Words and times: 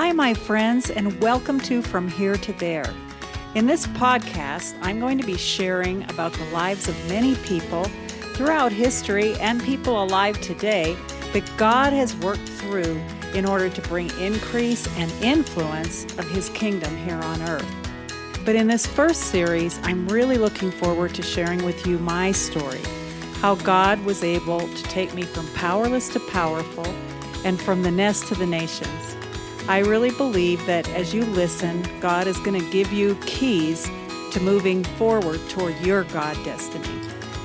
Hi, 0.00 0.12
my 0.12 0.32
friends, 0.32 0.90
and 0.90 1.20
welcome 1.20 1.58
to 1.62 1.82
From 1.82 2.06
Here 2.06 2.36
to 2.36 2.52
There. 2.52 2.94
In 3.56 3.66
this 3.66 3.88
podcast, 3.88 4.78
I'm 4.80 5.00
going 5.00 5.18
to 5.18 5.26
be 5.26 5.36
sharing 5.36 6.08
about 6.08 6.32
the 6.34 6.44
lives 6.52 6.86
of 6.86 7.08
many 7.08 7.34
people 7.34 7.82
throughout 8.34 8.70
history 8.70 9.34
and 9.40 9.60
people 9.60 10.00
alive 10.00 10.40
today 10.40 10.96
that 11.32 11.52
God 11.56 11.92
has 11.92 12.14
worked 12.18 12.48
through 12.48 13.02
in 13.34 13.44
order 13.44 13.68
to 13.68 13.82
bring 13.88 14.08
increase 14.20 14.86
and 14.98 15.10
influence 15.20 16.04
of 16.16 16.30
His 16.30 16.48
kingdom 16.50 16.96
here 16.98 17.18
on 17.18 17.42
earth. 17.42 17.66
But 18.44 18.54
in 18.54 18.68
this 18.68 18.86
first 18.86 19.22
series, 19.22 19.80
I'm 19.82 20.06
really 20.06 20.38
looking 20.38 20.70
forward 20.70 21.12
to 21.16 21.22
sharing 21.22 21.64
with 21.64 21.88
you 21.88 21.98
my 21.98 22.30
story 22.30 22.82
how 23.40 23.56
God 23.56 23.98
was 24.04 24.22
able 24.22 24.60
to 24.60 24.82
take 24.84 25.12
me 25.12 25.22
from 25.22 25.48
powerless 25.54 26.08
to 26.10 26.20
powerful 26.20 26.86
and 27.44 27.60
from 27.60 27.82
the 27.82 27.90
nest 27.90 28.28
to 28.28 28.36
the 28.36 28.46
nations. 28.46 29.17
I 29.68 29.80
really 29.80 30.12
believe 30.12 30.64
that 30.64 30.88
as 30.88 31.12
you 31.12 31.26
listen, 31.26 31.86
God 32.00 32.26
is 32.26 32.38
going 32.38 32.58
to 32.58 32.70
give 32.70 32.90
you 32.90 33.16
keys 33.26 33.84
to 34.30 34.40
moving 34.40 34.82
forward 34.82 35.40
toward 35.50 35.78
your 35.80 36.04
God 36.04 36.42
destiny. 36.42 36.88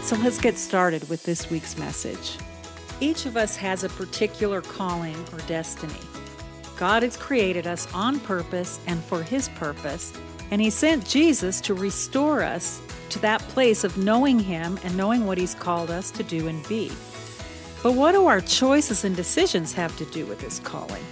So 0.03 0.15
let's 0.15 0.39
get 0.39 0.57
started 0.57 1.09
with 1.09 1.23
this 1.23 1.49
week's 1.49 1.77
message. 1.77 2.37
Each 3.01 3.25
of 3.25 3.35
us 3.35 3.57
has 3.57 3.83
a 3.83 3.89
particular 3.89 4.61
calling 4.61 5.17
or 5.33 5.39
destiny. 5.47 5.99
God 6.77 7.03
has 7.03 7.17
created 7.17 7.67
us 7.67 7.93
on 7.93 8.21
purpose 8.21 8.79
and 8.87 9.03
for 9.03 9.21
His 9.21 9.49
purpose, 9.49 10.13
and 10.49 10.61
He 10.61 10.69
sent 10.69 11.05
Jesus 11.05 11.59
to 11.59 11.73
restore 11.73 12.41
us 12.41 12.81
to 13.09 13.19
that 13.19 13.41
place 13.49 13.83
of 13.83 13.97
knowing 13.97 14.39
Him 14.39 14.79
and 14.85 14.95
knowing 14.95 15.25
what 15.25 15.37
He's 15.37 15.55
called 15.55 15.91
us 15.91 16.09
to 16.11 16.23
do 16.23 16.47
and 16.47 16.65
be. 16.69 16.89
But 17.83 17.95
what 17.95 18.13
do 18.13 18.27
our 18.27 18.39
choices 18.39 19.03
and 19.03 19.13
decisions 19.13 19.73
have 19.73 19.97
to 19.97 20.05
do 20.05 20.25
with 20.25 20.39
this 20.39 20.59
calling? 20.59 21.03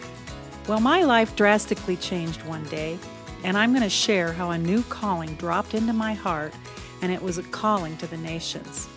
Well, 0.67 0.79
my 0.79 1.03
life 1.03 1.35
drastically 1.35 1.97
changed 1.97 2.43
one 2.43 2.63
day, 2.65 2.99
and 3.43 3.57
I'm 3.57 3.71
going 3.71 3.83
to 3.83 3.89
share 3.89 4.31
how 4.31 4.51
a 4.51 4.57
new 4.57 4.83
calling 4.83 5.35
dropped 5.35 5.73
into 5.73 5.91
my 5.91 6.13
heart, 6.13 6.53
and 7.01 7.11
it 7.11 7.21
was 7.21 7.39
a 7.39 7.43
calling 7.43 7.97
to 7.97 8.07
the 8.07 8.17
nations. 8.17 8.87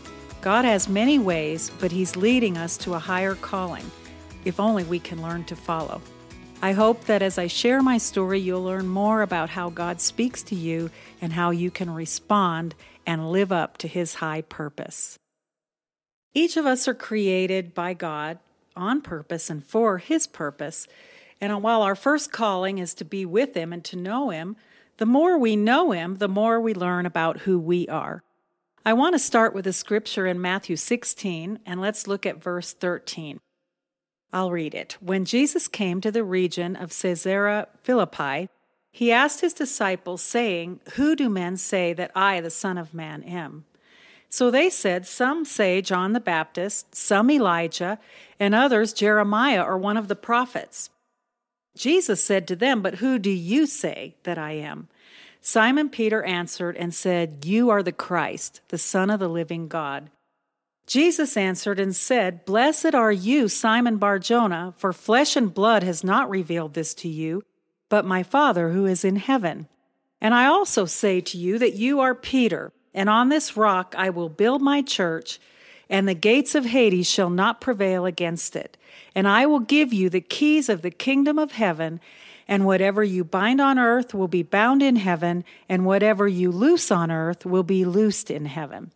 God 0.42 0.66
has 0.66 0.90
many 0.90 1.18
ways, 1.18 1.70
but 1.80 1.90
He's 1.90 2.16
leading 2.16 2.58
us 2.58 2.76
to 2.78 2.94
a 2.94 2.98
higher 2.98 3.34
calling, 3.34 3.90
if 4.44 4.60
only 4.60 4.84
we 4.84 4.98
can 4.98 5.22
learn 5.22 5.44
to 5.44 5.56
follow. 5.56 6.02
I 6.60 6.72
hope 6.72 7.04
that 7.06 7.22
as 7.22 7.38
I 7.38 7.46
share 7.46 7.82
my 7.82 7.96
story, 7.96 8.40
you'll 8.40 8.62
learn 8.62 8.86
more 8.86 9.22
about 9.22 9.50
how 9.50 9.70
God 9.70 10.02
speaks 10.02 10.42
to 10.44 10.54
you 10.54 10.90
and 11.22 11.32
how 11.32 11.50
you 11.50 11.70
can 11.70 11.90
respond 11.90 12.74
and 13.06 13.32
live 13.32 13.52
up 13.52 13.78
to 13.78 13.88
His 13.88 14.16
high 14.16 14.42
purpose. 14.42 15.18
Each 16.34 16.58
of 16.58 16.66
us 16.66 16.86
are 16.86 16.94
created 16.94 17.74
by 17.74 17.94
God 17.94 18.38
on 18.76 19.00
purpose 19.00 19.48
and 19.48 19.64
for 19.64 19.98
His 19.98 20.26
purpose. 20.26 20.86
And 21.44 21.62
while 21.62 21.82
our 21.82 21.94
first 21.94 22.32
calling 22.32 22.78
is 22.78 22.94
to 22.94 23.04
be 23.04 23.26
with 23.26 23.54
Him 23.54 23.70
and 23.70 23.84
to 23.84 23.96
know 23.96 24.30
Him, 24.30 24.56
the 24.96 25.04
more 25.04 25.36
we 25.36 25.56
know 25.56 25.90
Him, 25.90 26.16
the 26.16 26.26
more 26.26 26.58
we 26.58 26.72
learn 26.72 27.04
about 27.04 27.40
who 27.40 27.58
we 27.58 27.86
are. 27.86 28.22
I 28.82 28.94
want 28.94 29.14
to 29.14 29.18
start 29.18 29.54
with 29.54 29.66
a 29.66 29.72
scripture 29.74 30.26
in 30.26 30.40
Matthew 30.40 30.76
16, 30.76 31.58
and 31.66 31.82
let's 31.82 32.06
look 32.06 32.24
at 32.24 32.42
verse 32.42 32.72
13. 32.72 33.40
I'll 34.32 34.52
read 34.52 34.74
it. 34.74 34.96
When 35.00 35.26
Jesus 35.26 35.68
came 35.68 36.00
to 36.00 36.10
the 36.10 36.24
region 36.24 36.76
of 36.76 36.98
Caesarea 36.98 37.68
Philippi, 37.82 38.48
he 38.90 39.12
asked 39.12 39.42
his 39.42 39.52
disciples, 39.52 40.22
saying, 40.22 40.80
Who 40.94 41.14
do 41.14 41.28
men 41.28 41.58
say 41.58 41.92
that 41.92 42.10
I, 42.14 42.40
the 42.40 42.48
Son 42.48 42.78
of 42.78 42.94
Man, 42.94 43.22
am? 43.22 43.66
So 44.30 44.50
they 44.50 44.70
said, 44.70 45.06
Some 45.06 45.44
say 45.44 45.82
John 45.82 46.14
the 46.14 46.20
Baptist, 46.20 46.94
some 46.94 47.30
Elijah, 47.30 47.98
and 48.40 48.54
others 48.54 48.94
Jeremiah 48.94 49.62
or 49.62 49.76
one 49.76 49.98
of 49.98 50.08
the 50.08 50.16
prophets. 50.16 50.88
Jesus 51.76 52.22
said 52.22 52.46
to 52.48 52.56
them, 52.56 52.82
But 52.82 52.96
who 52.96 53.18
do 53.18 53.30
you 53.30 53.66
say 53.66 54.16
that 54.22 54.38
I 54.38 54.52
am? 54.52 54.88
Simon 55.40 55.90
Peter 55.90 56.22
answered 56.22 56.76
and 56.76 56.94
said, 56.94 57.44
You 57.44 57.70
are 57.70 57.82
the 57.82 57.92
Christ, 57.92 58.60
the 58.68 58.78
Son 58.78 59.10
of 59.10 59.20
the 59.20 59.28
living 59.28 59.68
God. 59.68 60.10
Jesus 60.86 61.36
answered 61.36 61.80
and 61.80 61.94
said, 61.94 62.44
Blessed 62.44 62.94
are 62.94 63.12
you, 63.12 63.48
Simon 63.48 63.96
Barjona, 63.96 64.74
for 64.76 64.92
flesh 64.92 65.36
and 65.36 65.52
blood 65.52 65.82
has 65.82 66.04
not 66.04 66.30
revealed 66.30 66.74
this 66.74 66.94
to 66.94 67.08
you, 67.08 67.42
but 67.88 68.04
my 68.04 68.22
Father 68.22 68.70
who 68.70 68.86
is 68.86 69.04
in 69.04 69.16
heaven. 69.16 69.68
And 70.20 70.34
I 70.34 70.46
also 70.46 70.84
say 70.84 71.20
to 71.22 71.38
you 71.38 71.58
that 71.58 71.74
you 71.74 72.00
are 72.00 72.14
Peter, 72.14 72.72
and 72.92 73.08
on 73.08 73.28
this 73.28 73.56
rock 73.56 73.94
I 73.96 74.10
will 74.10 74.28
build 74.28 74.62
my 74.62 74.82
church, 74.82 75.40
and 75.88 76.08
the 76.08 76.14
gates 76.14 76.54
of 76.54 76.66
Hades 76.66 77.08
shall 77.08 77.30
not 77.30 77.60
prevail 77.60 78.06
against 78.06 78.56
it. 78.56 78.76
And 79.14 79.28
I 79.28 79.46
will 79.46 79.60
give 79.60 79.92
you 79.92 80.10
the 80.10 80.20
keys 80.20 80.68
of 80.68 80.82
the 80.82 80.90
kingdom 80.90 81.38
of 81.38 81.52
heaven 81.52 82.00
and 82.46 82.66
whatever 82.66 83.02
you 83.02 83.24
bind 83.24 83.60
on 83.60 83.78
earth 83.78 84.14
will 84.14 84.28
be 84.28 84.42
bound 84.42 84.82
in 84.82 84.96
heaven, 84.96 85.44
and 85.68 85.86
whatever 85.86 86.28
you 86.28 86.52
loose 86.52 86.90
on 86.90 87.10
earth 87.10 87.46
will 87.46 87.62
be 87.62 87.84
loosed 87.84 88.30
in 88.30 88.46
heaven. 88.46 88.92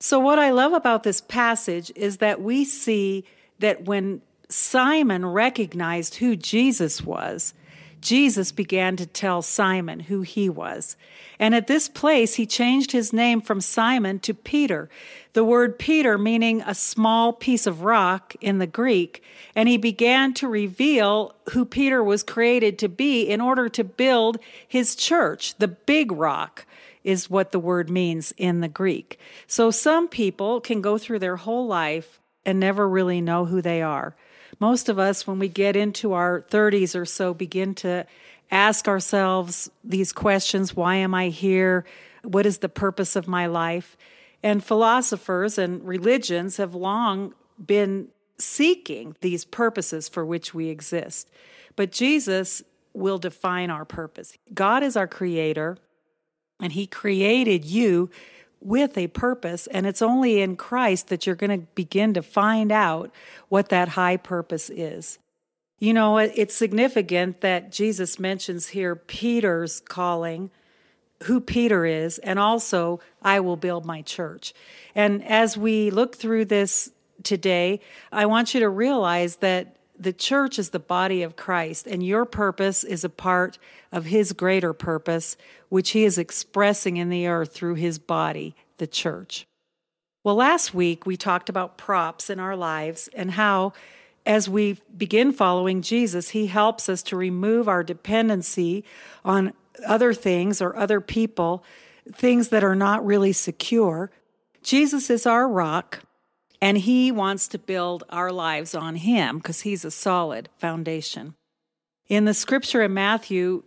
So, 0.00 0.18
what 0.18 0.38
I 0.38 0.50
love 0.50 0.72
about 0.72 1.02
this 1.02 1.20
passage 1.20 1.92
is 1.96 2.18
that 2.18 2.40
we 2.40 2.64
see 2.64 3.24
that 3.58 3.84
when 3.84 4.22
Simon 4.48 5.26
recognized 5.26 6.16
who 6.16 6.36
Jesus 6.36 7.02
was, 7.02 7.54
Jesus 8.00 8.52
began 8.52 8.96
to 8.96 9.06
tell 9.06 9.42
Simon 9.42 10.00
who 10.00 10.22
he 10.22 10.48
was. 10.48 10.96
And 11.38 11.54
at 11.54 11.66
this 11.66 11.88
place, 11.88 12.34
he 12.34 12.46
changed 12.46 12.92
his 12.92 13.12
name 13.12 13.40
from 13.40 13.60
Simon 13.60 14.18
to 14.20 14.34
Peter, 14.34 14.88
the 15.32 15.44
word 15.44 15.78
Peter 15.78 16.18
meaning 16.18 16.62
a 16.62 16.74
small 16.74 17.32
piece 17.32 17.66
of 17.66 17.82
rock 17.82 18.34
in 18.40 18.58
the 18.58 18.66
Greek. 18.66 19.22
And 19.54 19.68
he 19.68 19.76
began 19.76 20.34
to 20.34 20.48
reveal 20.48 21.34
who 21.50 21.64
Peter 21.64 22.02
was 22.02 22.22
created 22.22 22.78
to 22.78 22.88
be 22.88 23.22
in 23.22 23.40
order 23.40 23.68
to 23.68 23.84
build 23.84 24.38
his 24.66 24.94
church. 24.94 25.56
The 25.58 25.68
big 25.68 26.12
rock 26.12 26.66
is 27.04 27.30
what 27.30 27.52
the 27.52 27.60
word 27.60 27.88
means 27.88 28.32
in 28.36 28.60
the 28.60 28.68
Greek. 28.68 29.18
So 29.46 29.70
some 29.70 30.08
people 30.08 30.60
can 30.60 30.80
go 30.80 30.98
through 30.98 31.20
their 31.20 31.36
whole 31.36 31.66
life 31.66 32.20
and 32.44 32.58
never 32.58 32.88
really 32.88 33.20
know 33.20 33.44
who 33.44 33.62
they 33.62 33.82
are. 33.82 34.16
Most 34.60 34.88
of 34.88 34.98
us, 34.98 35.26
when 35.26 35.38
we 35.38 35.48
get 35.48 35.76
into 35.76 36.12
our 36.12 36.42
30s 36.42 36.98
or 36.98 37.04
so, 37.04 37.32
begin 37.32 37.74
to 37.76 38.06
ask 38.50 38.88
ourselves 38.88 39.70
these 39.84 40.12
questions 40.12 40.74
Why 40.74 40.96
am 40.96 41.14
I 41.14 41.28
here? 41.28 41.84
What 42.24 42.46
is 42.46 42.58
the 42.58 42.68
purpose 42.68 43.16
of 43.16 43.28
my 43.28 43.46
life? 43.46 43.96
And 44.42 44.62
philosophers 44.62 45.58
and 45.58 45.86
religions 45.86 46.56
have 46.58 46.74
long 46.74 47.34
been 47.64 48.08
seeking 48.38 49.16
these 49.20 49.44
purposes 49.44 50.08
for 50.08 50.24
which 50.24 50.54
we 50.54 50.68
exist. 50.68 51.28
But 51.76 51.90
Jesus 51.90 52.62
will 52.92 53.18
define 53.18 53.70
our 53.70 53.84
purpose. 53.84 54.36
God 54.54 54.82
is 54.82 54.96
our 54.96 55.08
creator, 55.08 55.76
and 56.60 56.72
He 56.72 56.86
created 56.86 57.64
you 57.64 58.10
with 58.60 58.98
a 58.98 59.06
purpose, 59.08 59.66
and 59.68 59.86
it's 59.86 60.02
only 60.02 60.40
in 60.40 60.56
Christ 60.56 61.08
that 61.08 61.26
you're 61.26 61.36
going 61.36 61.60
to 61.60 61.66
begin 61.74 62.14
to 62.14 62.22
find 62.22 62.72
out 62.72 63.10
what 63.48 63.68
that 63.68 63.90
high 63.90 64.16
purpose 64.16 64.70
is. 64.70 65.18
You 65.78 65.94
know, 65.94 66.18
it's 66.18 66.54
significant 66.54 67.40
that 67.40 67.70
Jesus 67.70 68.18
mentions 68.18 68.68
here 68.68 68.96
Peter's 68.96 69.80
calling, 69.80 70.50
who 71.24 71.40
Peter 71.40 71.86
is, 71.86 72.18
and 72.18 72.38
also, 72.38 73.00
I 73.22 73.40
will 73.40 73.56
build 73.56 73.84
my 73.84 74.02
church. 74.02 74.54
And 74.94 75.24
as 75.24 75.56
we 75.56 75.90
look 75.90 76.16
through 76.16 76.46
this 76.46 76.90
today, 77.22 77.80
I 78.10 78.26
want 78.26 78.54
you 78.54 78.60
to 78.60 78.68
realize 78.68 79.36
that 79.36 79.76
the 79.98 80.12
church 80.12 80.58
is 80.58 80.70
the 80.70 80.78
body 80.78 81.22
of 81.22 81.36
Christ, 81.36 81.86
and 81.86 82.02
your 82.02 82.24
purpose 82.24 82.84
is 82.84 83.04
a 83.04 83.08
part 83.08 83.58
of 83.90 84.06
his 84.06 84.32
greater 84.32 84.72
purpose, 84.72 85.36
which 85.68 85.90
he 85.90 86.04
is 86.04 86.18
expressing 86.18 86.96
in 86.96 87.08
the 87.08 87.26
earth 87.26 87.52
through 87.52 87.74
his 87.74 87.98
body, 87.98 88.54
the 88.78 88.86
church. 88.86 89.46
Well, 90.24 90.36
last 90.36 90.74
week 90.74 91.06
we 91.06 91.16
talked 91.16 91.48
about 91.48 91.78
props 91.78 92.30
in 92.30 92.38
our 92.38 92.56
lives 92.56 93.08
and 93.14 93.32
how, 93.32 93.72
as 94.26 94.48
we 94.48 94.78
begin 94.96 95.32
following 95.32 95.82
Jesus, 95.82 96.30
he 96.30 96.46
helps 96.46 96.88
us 96.88 97.02
to 97.04 97.16
remove 97.16 97.68
our 97.68 97.82
dependency 97.82 98.84
on 99.24 99.52
other 99.86 100.12
things 100.12 100.60
or 100.60 100.76
other 100.76 101.00
people, 101.00 101.64
things 102.12 102.48
that 102.48 102.64
are 102.64 102.74
not 102.74 103.04
really 103.04 103.32
secure. 103.32 104.10
Jesus 104.62 105.08
is 105.08 105.24
our 105.24 105.48
rock, 105.48 106.00
and 106.60 106.78
He 106.78 107.12
wants 107.12 107.48
to 107.48 107.58
build 107.58 108.04
our 108.10 108.32
lives 108.32 108.74
on 108.74 108.96
Him 108.96 109.38
because 109.38 109.60
He's 109.60 109.84
a 109.84 109.90
solid 109.90 110.48
foundation. 110.58 111.34
In 112.08 112.24
the 112.24 112.34
scripture 112.34 112.82
in 112.82 112.94
Matthew, 112.94 113.64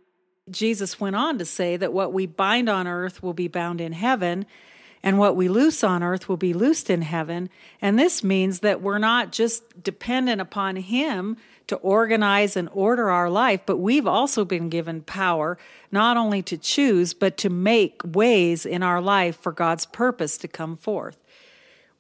Jesus 0.50 1.00
went 1.00 1.16
on 1.16 1.38
to 1.38 1.46
say 1.46 1.78
that 1.78 1.94
what 1.94 2.12
we 2.12 2.26
bind 2.26 2.70
on 2.70 2.88
earth 2.88 3.22
will 3.22 3.34
be 3.34 3.48
bound 3.48 3.80
in 3.80 3.94
heaven, 3.94 4.46
and 5.04 5.18
what 5.18 5.36
we 5.36 5.48
loose 5.48 5.84
on 5.84 6.04
earth 6.04 6.28
will 6.28 6.38
be 6.38 6.54
loosed 6.54 6.90
in 6.90 7.02
heaven. 7.04 7.50
And 7.82 7.98
this 7.98 8.24
means 8.24 8.60
that 8.60 8.82
we're 8.82 8.98
not 8.98 9.32
just 9.32 9.84
dependent 9.84 10.42
upon 10.42 10.76
Him 10.76 11.38
to 11.68 11.76
organize 11.78 12.58
and 12.58 12.70
order 12.74 13.10
our 13.10 13.30
life, 13.30 13.62
but 13.66 13.78
we've 13.78 14.08
also 14.08 14.44
been 14.44 14.68
given 14.70 15.02
power 15.02 15.58
not 15.92 16.18
only 16.18 16.42
to 16.42 16.58
choose, 16.58 17.14
but 17.14 17.38
to 17.38 17.50
make 17.50 18.02
ways 18.04 18.66
in 18.66 18.84
our 18.84 19.02
life 19.02 19.40
for 19.40 19.52
God's 19.52 19.86
purpose 19.86 20.38
to 20.40 20.48
come 20.48 20.76
forth 20.76 21.18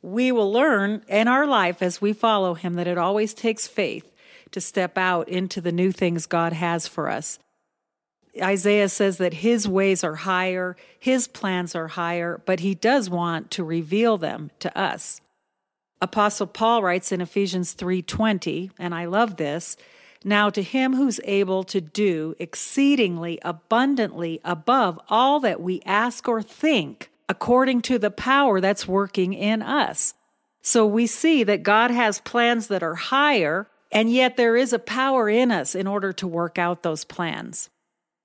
we 0.01 0.31
will 0.31 0.51
learn 0.51 1.03
in 1.07 1.27
our 1.27 1.45
life 1.45 1.81
as 1.81 2.01
we 2.01 2.13
follow 2.13 2.53
Him 2.53 2.73
that 2.75 2.87
it 2.87 2.97
always 2.97 3.33
takes 3.33 3.67
faith 3.67 4.11
to 4.51 4.61
step 4.61 4.97
out 4.97 5.29
into 5.29 5.61
the 5.61 5.71
new 5.71 5.91
things 5.91 6.25
God 6.25 6.53
has 6.53 6.87
for 6.87 7.09
us. 7.09 7.39
Isaiah 8.39 8.89
says 8.89 9.17
that 9.17 9.35
his 9.35 9.67
ways 9.67 10.03
are 10.03 10.15
higher, 10.15 10.77
his 10.97 11.27
plans 11.27 11.75
are 11.75 11.89
higher, 11.89 12.41
but 12.45 12.61
he 12.61 12.73
does 12.73 13.09
want 13.09 13.51
to 13.51 13.63
reveal 13.63 14.17
them 14.17 14.51
to 14.59 14.77
us. 14.77 15.19
Apostle 16.01 16.47
Paul 16.47 16.81
writes 16.81 17.11
in 17.11 17.21
Ephesians 17.21 17.73
3:20, 17.73 18.71
and 18.79 18.95
I 18.95 19.05
love 19.05 19.35
this, 19.35 19.75
now 20.23 20.49
to 20.49 20.63
him 20.63 20.95
who's 20.95 21.19
able 21.25 21.63
to 21.65 21.81
do 21.81 22.35
exceedingly 22.39 23.39
abundantly 23.43 24.39
above 24.43 24.99
all 25.09 25.39
that 25.41 25.61
we 25.61 25.81
ask 25.85 26.27
or 26.27 26.41
think, 26.41 27.10
according 27.31 27.81
to 27.81 27.97
the 27.97 28.11
power 28.11 28.59
that's 28.59 28.85
working 28.85 29.31
in 29.31 29.61
us. 29.61 30.13
So 30.61 30.85
we 30.85 31.07
see 31.07 31.45
that 31.45 31.63
God 31.63 31.89
has 31.89 32.19
plans 32.19 32.67
that 32.67 32.83
are 32.83 32.95
higher, 32.95 33.69
and 33.89 34.11
yet 34.11 34.35
there 34.35 34.57
is 34.57 34.73
a 34.73 34.79
power 34.79 35.29
in 35.29 35.49
us 35.49 35.73
in 35.73 35.87
order 35.87 36.11
to 36.11 36.27
work 36.27 36.59
out 36.59 36.83
those 36.83 37.05
plans. 37.05 37.69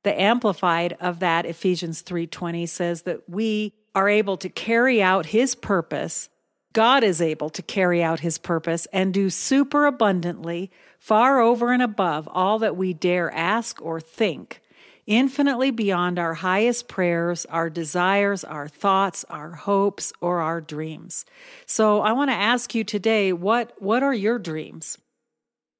The 0.03 0.20
amplified 0.20 0.97
of 1.00 1.20
that 1.20 1.47
Ephesians 1.47 2.03
3:20 2.03 2.67
says 2.67 3.03
that 3.03 3.29
we 3.29 3.75
are 3.94 4.08
able 4.08 4.37
to 4.38 4.49
carry 4.49 5.00
out 5.00 5.26
his 5.26 5.55
purpose. 5.55 6.29
God 6.73 7.05
is 7.05 7.23
able 7.23 7.50
to 7.50 7.62
carry 7.62 8.03
out 8.03 8.20
his 8.20 8.38
purpose 8.38 8.87
and 8.93 9.14
do 9.14 9.31
super 9.31 9.87
abundantly, 9.87 10.73
far 10.99 11.38
over 11.41 11.70
and 11.70 11.81
above 11.81 12.29
all 12.32 12.58
that 12.58 12.76
we 12.76 12.93
dare 12.93 13.32
ask 13.32 13.81
or 13.81 14.00
think, 14.00 14.61
infinitely 15.06 15.70
beyond 15.70 16.19
our 16.19 16.35
highest 16.35 16.88
prayers, 16.88 17.47
our 17.47 17.70
desires, 17.70 18.44
our 18.44 18.69
thoughts, 18.69 19.25
our 19.31 19.53
hopes, 19.53 20.12
or 20.20 20.41
our 20.41 20.61
dreams. 20.61 21.25
So 21.67 22.00
I 22.00 22.12
want 22.12 22.31
to 22.31 22.35
ask 22.35 22.75
you 22.75 22.85
today, 22.85 23.32
what 23.32 23.73
what 23.81 24.03
are 24.03 24.14
your 24.14 24.38
dreams? 24.38 24.99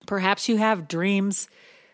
Perhaps 0.07 0.49
you 0.49 0.57
have 0.57 0.89
dreams 0.89 1.49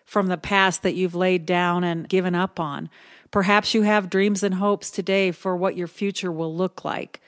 from 0.04 0.26
the 0.26 0.36
past 0.36 0.82
that 0.82 0.94
you've 0.94 1.14
laid 1.14 1.46
down 1.46 1.84
and 1.84 2.08
given 2.08 2.34
up 2.34 2.60
on. 2.60 2.90
Perhaps 3.30 3.72
you 3.72 3.82
have 3.82 4.10
dreams 4.10 4.42
and 4.42 4.56
hopes 4.56 4.90
today 4.90 5.30
for 5.30 5.56
what 5.56 5.76
your 5.76 5.86
future 5.86 6.30
will 6.30 6.54
look 6.54 6.84
like. 6.84 7.20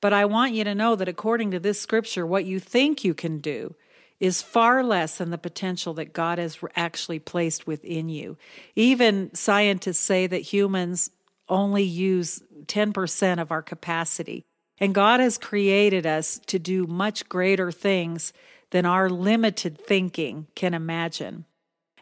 But 0.00 0.14
I 0.14 0.24
want 0.24 0.54
you 0.54 0.64
to 0.64 0.74
know 0.74 0.96
that 0.96 1.08
according 1.08 1.50
to 1.50 1.60
this 1.60 1.78
scripture, 1.78 2.26
what 2.26 2.46
you 2.46 2.58
think 2.58 3.04
you 3.04 3.12
can 3.12 3.38
do 3.38 3.74
is 4.20 4.42
far 4.42 4.84
less 4.84 5.18
than 5.18 5.30
the 5.30 5.38
potential 5.38 5.94
that 5.94 6.12
God 6.12 6.38
has 6.38 6.58
actually 6.76 7.18
placed 7.18 7.66
within 7.66 8.08
you. 8.08 8.36
Even 8.76 9.34
scientists 9.34 9.98
say 9.98 10.26
that 10.26 10.38
humans 10.38 11.10
only 11.48 11.82
use 11.82 12.42
10% 12.66 13.40
of 13.40 13.50
our 13.50 13.62
capacity. 13.62 14.44
And 14.78 14.94
God 14.94 15.20
has 15.20 15.38
created 15.38 16.06
us 16.06 16.38
to 16.46 16.58
do 16.58 16.86
much 16.86 17.28
greater 17.28 17.72
things 17.72 18.32
than 18.70 18.86
our 18.86 19.10
limited 19.10 19.78
thinking 19.78 20.46
can 20.54 20.74
imagine. 20.74 21.44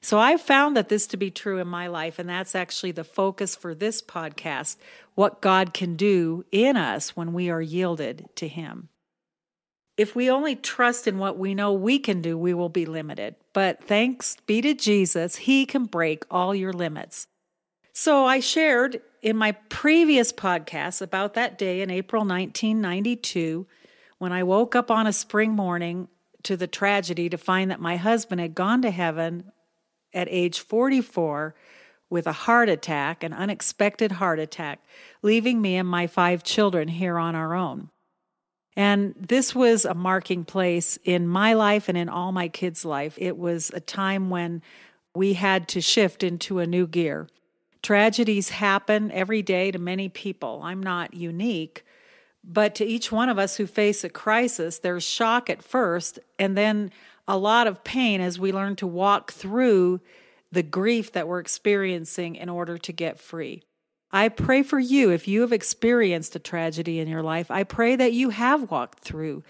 So 0.00 0.18
I've 0.18 0.40
found 0.40 0.76
that 0.76 0.88
this 0.88 1.06
to 1.08 1.16
be 1.16 1.30
true 1.30 1.58
in 1.58 1.66
my 1.66 1.88
life, 1.88 2.18
and 2.18 2.28
that's 2.28 2.54
actually 2.54 2.92
the 2.92 3.04
focus 3.04 3.56
for 3.56 3.74
this 3.74 4.00
podcast 4.00 4.76
what 5.14 5.40
God 5.40 5.74
can 5.74 5.96
do 5.96 6.44
in 6.52 6.76
us 6.76 7.16
when 7.16 7.32
we 7.32 7.50
are 7.50 7.60
yielded 7.60 8.28
to 8.36 8.46
Him. 8.46 8.88
If 9.98 10.14
we 10.14 10.30
only 10.30 10.54
trust 10.54 11.08
in 11.08 11.18
what 11.18 11.38
we 11.38 11.56
know 11.56 11.72
we 11.72 11.98
can 11.98 12.22
do, 12.22 12.38
we 12.38 12.54
will 12.54 12.68
be 12.68 12.86
limited. 12.86 13.34
But 13.52 13.82
thanks 13.82 14.36
be 14.46 14.62
to 14.62 14.72
Jesus, 14.72 15.36
He 15.36 15.66
can 15.66 15.86
break 15.86 16.24
all 16.30 16.54
your 16.54 16.72
limits. 16.72 17.26
So 17.92 18.24
I 18.24 18.38
shared 18.38 19.02
in 19.22 19.36
my 19.36 19.52
previous 19.68 20.32
podcast 20.32 21.02
about 21.02 21.34
that 21.34 21.58
day 21.58 21.80
in 21.82 21.90
April 21.90 22.20
1992 22.20 23.66
when 24.18 24.32
I 24.32 24.44
woke 24.44 24.76
up 24.76 24.88
on 24.88 25.08
a 25.08 25.12
spring 25.12 25.50
morning 25.50 26.06
to 26.44 26.56
the 26.56 26.68
tragedy 26.68 27.28
to 27.28 27.36
find 27.36 27.68
that 27.72 27.80
my 27.80 27.96
husband 27.96 28.40
had 28.40 28.54
gone 28.54 28.82
to 28.82 28.92
heaven 28.92 29.50
at 30.14 30.28
age 30.30 30.60
44 30.60 31.56
with 32.08 32.28
a 32.28 32.32
heart 32.32 32.68
attack, 32.68 33.24
an 33.24 33.32
unexpected 33.32 34.12
heart 34.12 34.38
attack, 34.38 34.78
leaving 35.22 35.60
me 35.60 35.74
and 35.74 35.88
my 35.88 36.06
five 36.06 36.44
children 36.44 36.86
here 36.86 37.18
on 37.18 37.34
our 37.34 37.56
own. 37.56 37.90
And 38.78 39.16
this 39.18 39.56
was 39.56 39.84
a 39.84 39.92
marking 39.92 40.44
place 40.44 41.00
in 41.02 41.26
my 41.26 41.52
life 41.54 41.88
and 41.88 41.98
in 41.98 42.08
all 42.08 42.30
my 42.30 42.46
kids' 42.46 42.84
life. 42.84 43.16
It 43.18 43.36
was 43.36 43.72
a 43.74 43.80
time 43.80 44.30
when 44.30 44.62
we 45.16 45.32
had 45.32 45.66
to 45.70 45.80
shift 45.80 46.22
into 46.22 46.60
a 46.60 46.66
new 46.66 46.86
gear. 46.86 47.26
Tragedies 47.82 48.50
happen 48.50 49.10
every 49.10 49.42
day 49.42 49.72
to 49.72 49.80
many 49.80 50.08
people. 50.08 50.60
I'm 50.62 50.80
not 50.80 51.12
unique, 51.12 51.84
but 52.44 52.76
to 52.76 52.84
each 52.84 53.10
one 53.10 53.28
of 53.28 53.36
us 53.36 53.56
who 53.56 53.66
face 53.66 54.04
a 54.04 54.08
crisis, 54.08 54.78
there's 54.78 55.02
shock 55.02 55.50
at 55.50 55.64
first, 55.64 56.20
and 56.38 56.56
then 56.56 56.92
a 57.26 57.36
lot 57.36 57.66
of 57.66 57.82
pain 57.82 58.20
as 58.20 58.38
we 58.38 58.52
learn 58.52 58.76
to 58.76 58.86
walk 58.86 59.32
through 59.32 60.00
the 60.52 60.62
grief 60.62 61.10
that 61.14 61.26
we're 61.26 61.40
experiencing 61.40 62.36
in 62.36 62.48
order 62.48 62.78
to 62.78 62.92
get 62.92 63.18
free. 63.18 63.64
I 64.10 64.28
pray 64.28 64.62
for 64.62 64.78
you 64.78 65.10
if 65.10 65.28
you 65.28 65.42
have 65.42 65.52
experienced 65.52 66.34
a 66.34 66.38
tragedy 66.38 66.98
in 66.98 67.08
your 67.08 67.22
life. 67.22 67.50
I 67.50 67.64
pray 67.64 67.96
that 67.96 68.12
you 68.12 68.30
have 68.30 68.70
walked 68.70 69.00
through 69.00 69.42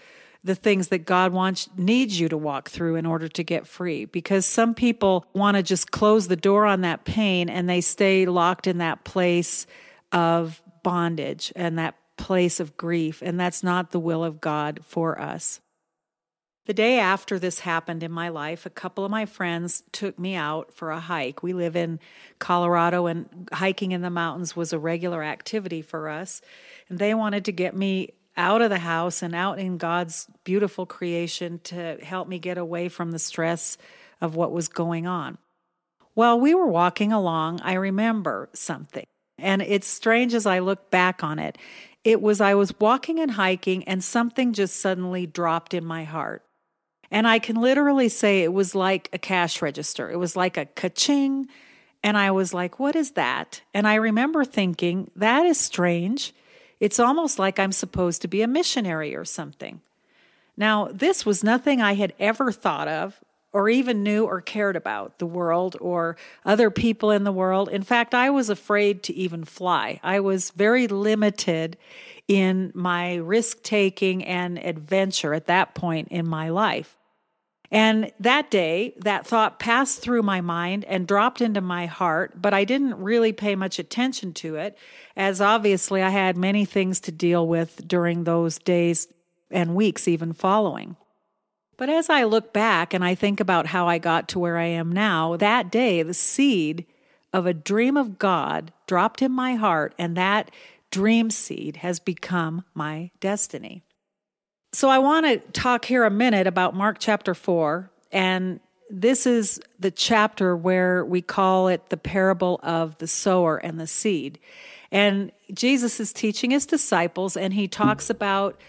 the 0.43 0.55
things 0.55 0.87
that 0.89 0.99
God 0.99 1.33
wants 1.33 1.69
needs 1.77 2.19
you 2.19 2.29
to 2.29 2.37
walk 2.37 2.69
through 2.69 2.95
in 2.95 3.05
order 3.05 3.27
to 3.27 3.43
get 3.43 3.67
free 3.67 4.05
because 4.05 4.45
some 4.45 4.73
people 4.73 5.25
want 5.33 5.57
to 5.57 5.63
just 5.63 5.91
close 5.91 6.27
the 6.27 6.35
door 6.35 6.65
on 6.65 6.81
that 6.81 7.03
pain 7.03 7.49
and 7.49 7.69
they 7.69 7.81
stay 7.81 8.25
locked 8.25 8.65
in 8.65 8.77
that 8.77 9.03
place 9.03 9.67
of 10.11 10.61
bondage 10.83 11.51
and 11.55 11.77
that 11.77 11.95
place 12.15 12.59
of 12.59 12.77
grief 12.77 13.21
and 13.21 13.39
that's 13.39 13.63
not 13.63 13.91
the 13.91 13.99
will 13.99 14.23
of 14.23 14.39
God 14.39 14.79
for 14.83 15.19
us. 15.19 15.59
The 16.69 16.75
day 16.75 16.99
after 16.99 17.39
this 17.39 17.61
happened 17.61 18.03
in 18.03 18.11
my 18.11 18.29
life, 18.29 18.63
a 18.63 18.69
couple 18.69 19.03
of 19.03 19.09
my 19.09 19.25
friends 19.25 19.81
took 19.91 20.19
me 20.19 20.35
out 20.35 20.71
for 20.71 20.91
a 20.91 20.99
hike. 20.99 21.41
We 21.41 21.51
live 21.51 21.75
in 21.75 21.99
Colorado, 22.37 23.07
and 23.07 23.49
hiking 23.51 23.91
in 23.91 24.03
the 24.03 24.11
mountains 24.11 24.55
was 24.55 24.71
a 24.71 24.77
regular 24.77 25.23
activity 25.23 25.81
for 25.81 26.07
us. 26.07 26.43
And 26.87 26.99
they 26.99 27.15
wanted 27.15 27.45
to 27.45 27.51
get 27.51 27.75
me 27.75 28.13
out 28.37 28.61
of 28.61 28.69
the 28.69 28.77
house 28.77 29.23
and 29.23 29.33
out 29.33 29.57
in 29.57 29.79
God's 29.79 30.27
beautiful 30.43 30.85
creation 30.85 31.59
to 31.63 31.97
help 32.03 32.27
me 32.27 32.37
get 32.37 32.59
away 32.59 32.87
from 32.87 33.13
the 33.13 33.17
stress 33.17 33.75
of 34.21 34.35
what 34.35 34.51
was 34.51 34.67
going 34.67 35.07
on. 35.07 35.39
While 36.13 36.39
we 36.39 36.53
were 36.53 36.67
walking 36.67 37.11
along, 37.11 37.61
I 37.61 37.73
remember 37.73 38.47
something. 38.53 39.07
And 39.39 39.63
it's 39.63 39.87
strange 39.87 40.35
as 40.35 40.45
I 40.45 40.59
look 40.59 40.91
back 40.91 41.23
on 41.23 41.39
it. 41.39 41.57
It 42.03 42.21
was 42.21 42.39
I 42.39 42.53
was 42.53 42.79
walking 42.79 43.17
and 43.17 43.31
hiking, 43.31 43.83
and 43.85 44.03
something 44.03 44.53
just 44.53 44.79
suddenly 44.79 45.25
dropped 45.25 45.73
in 45.73 45.83
my 45.83 46.03
heart. 46.03 46.43
And 47.11 47.27
I 47.27 47.39
can 47.39 47.55
literally 47.55 48.09
say 48.09 48.43
it 48.43 48.53
was 48.53 48.75
like 48.75 49.09
a 49.11 49.17
cash 49.17 49.61
register. 49.61 50.09
It 50.11 50.17
was 50.17 50.35
like 50.35 50.57
a 50.57 50.65
ka-ching. 50.65 51.47
And 52.03 52.17
I 52.17 52.31
was 52.31 52.53
like, 52.53 52.79
what 52.79 52.95
is 52.95 53.11
that? 53.11 53.61
And 53.73 53.87
I 53.87 53.95
remember 53.95 54.45
thinking, 54.45 55.09
that 55.15 55.45
is 55.45 55.57
strange. 55.59 56.33
It's 56.79 56.99
almost 56.99 57.39
like 57.39 57.59
I'm 57.59 57.71
supposed 57.71 58.21
to 58.21 58.27
be 58.27 58.41
a 58.41 58.47
missionary 58.47 59.15
or 59.15 59.25
something. 59.25 59.81
Now, 60.55 60.89
this 60.91 61.25
was 61.25 61.43
nothing 61.43 61.81
I 61.81 61.95
had 61.95 62.13
ever 62.19 62.51
thought 62.51 62.87
of 62.87 63.19
or 63.51 63.67
even 63.67 64.03
knew 64.03 64.25
or 64.25 64.41
cared 64.41 64.75
about 64.75 65.17
the 65.17 65.25
world 65.25 65.75
or 65.81 66.15
other 66.45 66.69
people 66.69 67.09
in 67.09 67.23
the 67.23 67.31
world. 67.31 67.67
In 67.69 67.81
fact, 67.81 68.13
I 68.13 68.29
was 68.29 68.49
afraid 68.49 69.01
to 69.03 69.15
even 69.15 69.43
fly. 69.43 69.99
I 70.03 70.19
was 70.19 70.51
very 70.51 70.87
limited 70.87 71.77
in 72.27 72.71
my 72.75 73.15
risk 73.15 73.63
taking 73.63 74.23
and 74.23 74.59
adventure 74.59 75.33
at 75.33 75.47
that 75.47 75.73
point 75.73 76.09
in 76.09 76.27
my 76.27 76.49
life. 76.49 76.95
And 77.71 78.11
that 78.19 78.49
day, 78.49 78.95
that 78.97 79.27
thought 79.27 79.59
passed 79.59 80.01
through 80.01 80.23
my 80.23 80.41
mind 80.41 80.85
and 80.85 81.07
dropped 81.07 81.39
into 81.39 81.61
my 81.61 81.85
heart, 81.85 82.41
but 82.41 82.53
I 82.53 82.63
didn't 82.63 82.97
really 82.97 83.31
pay 83.31 83.55
much 83.55 83.77
attention 83.77 84.33
to 84.35 84.55
it, 84.55 84.77
as 85.15 85.39
obviously 85.39 86.01
I 86.01 86.09
had 86.09 86.35
many 86.35 86.65
things 86.65 86.99
to 87.01 87.11
deal 87.11 87.47
with 87.47 87.87
during 87.87 88.23
those 88.23 88.57
days 88.57 89.07
and 89.51 89.75
weeks, 89.75 90.07
even 90.07 90.33
following. 90.33 90.95
But 91.77 91.89
as 91.89 92.09
I 92.09 92.23
look 92.23 92.53
back 92.53 92.93
and 92.93 93.05
I 93.05 93.15
think 93.15 93.39
about 93.39 93.67
how 93.67 93.87
I 93.87 93.99
got 93.99 94.27
to 94.29 94.39
where 94.39 94.57
I 94.57 94.65
am 94.65 94.91
now, 94.91 95.37
that 95.37 95.71
day, 95.71 96.01
the 96.01 96.13
seed 96.13 96.85
of 97.31 97.45
a 97.45 97.53
dream 97.53 97.95
of 97.95 98.17
God 98.17 98.73
dropped 98.87 99.21
in 99.21 99.31
my 99.31 99.55
heart, 99.55 99.93
and 99.99 100.17
that 100.17 100.49
dream 100.89 101.29
seed 101.29 101.77
has 101.77 101.99
become 101.99 102.65
my 102.73 103.11
destiny. 103.19 103.83
So 104.71 104.87
I 104.89 104.99
want 104.99 105.25
to 105.25 105.37
talk 105.59 105.85
here 105.85 106.03
a 106.03 106.11
minute 106.11 106.45
about 106.45 106.75
Mark 106.75 106.97
chapter 106.99 107.33
4. 107.33 107.89
And 108.11 108.59
this 108.89 109.25
is 109.25 109.59
the 109.79 109.89
chapter 109.89 110.55
where 110.55 111.03
we 111.03 111.21
call 111.21 111.69
it 111.69 111.89
the 111.89 111.97
parable 111.97 112.59
of 112.61 112.97
the 112.99 113.07
sower 113.07 113.57
and 113.57 113.79
the 113.79 113.87
seed. 113.87 114.37
And 114.91 115.31
Jesus 115.53 115.99
is 115.99 116.13
teaching 116.13 116.51
his 116.51 116.65
disciples, 116.65 117.35
and 117.35 117.53
he 117.53 117.67
talks 117.67 118.09
about 118.09 118.59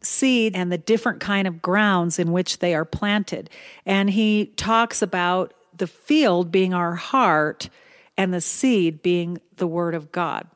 seed 0.00 0.56
and 0.56 0.72
the 0.72 0.78
different 0.78 1.20
kind 1.20 1.46
of 1.46 1.62
grounds 1.62 2.18
in 2.18 2.32
which 2.32 2.58
they 2.58 2.74
are 2.74 2.84
planted. 2.84 3.50
And 3.84 4.10
he 4.10 4.46
talks 4.56 5.02
about 5.02 5.52
the 5.76 5.86
field 5.86 6.50
being 6.50 6.72
our 6.72 6.94
heart 6.94 7.68
and 8.16 8.32
the 8.32 8.40
seed 8.40 9.02
being 9.02 9.40
the 9.56 9.66
word 9.66 9.94
of 9.94 10.12
God. 10.12 10.46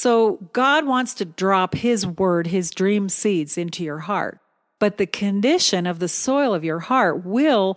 So 0.00 0.38
God 0.54 0.86
wants 0.86 1.12
to 1.16 1.26
drop 1.26 1.74
His 1.74 2.06
word, 2.06 2.46
His 2.46 2.70
dream 2.70 3.10
seeds 3.10 3.58
into 3.58 3.84
your 3.84 3.98
heart. 3.98 4.40
But 4.78 4.96
the 4.96 5.04
condition 5.04 5.86
of 5.86 5.98
the 5.98 6.08
soil 6.08 6.54
of 6.54 6.64
your 6.64 6.78
heart 6.78 7.26
will 7.26 7.76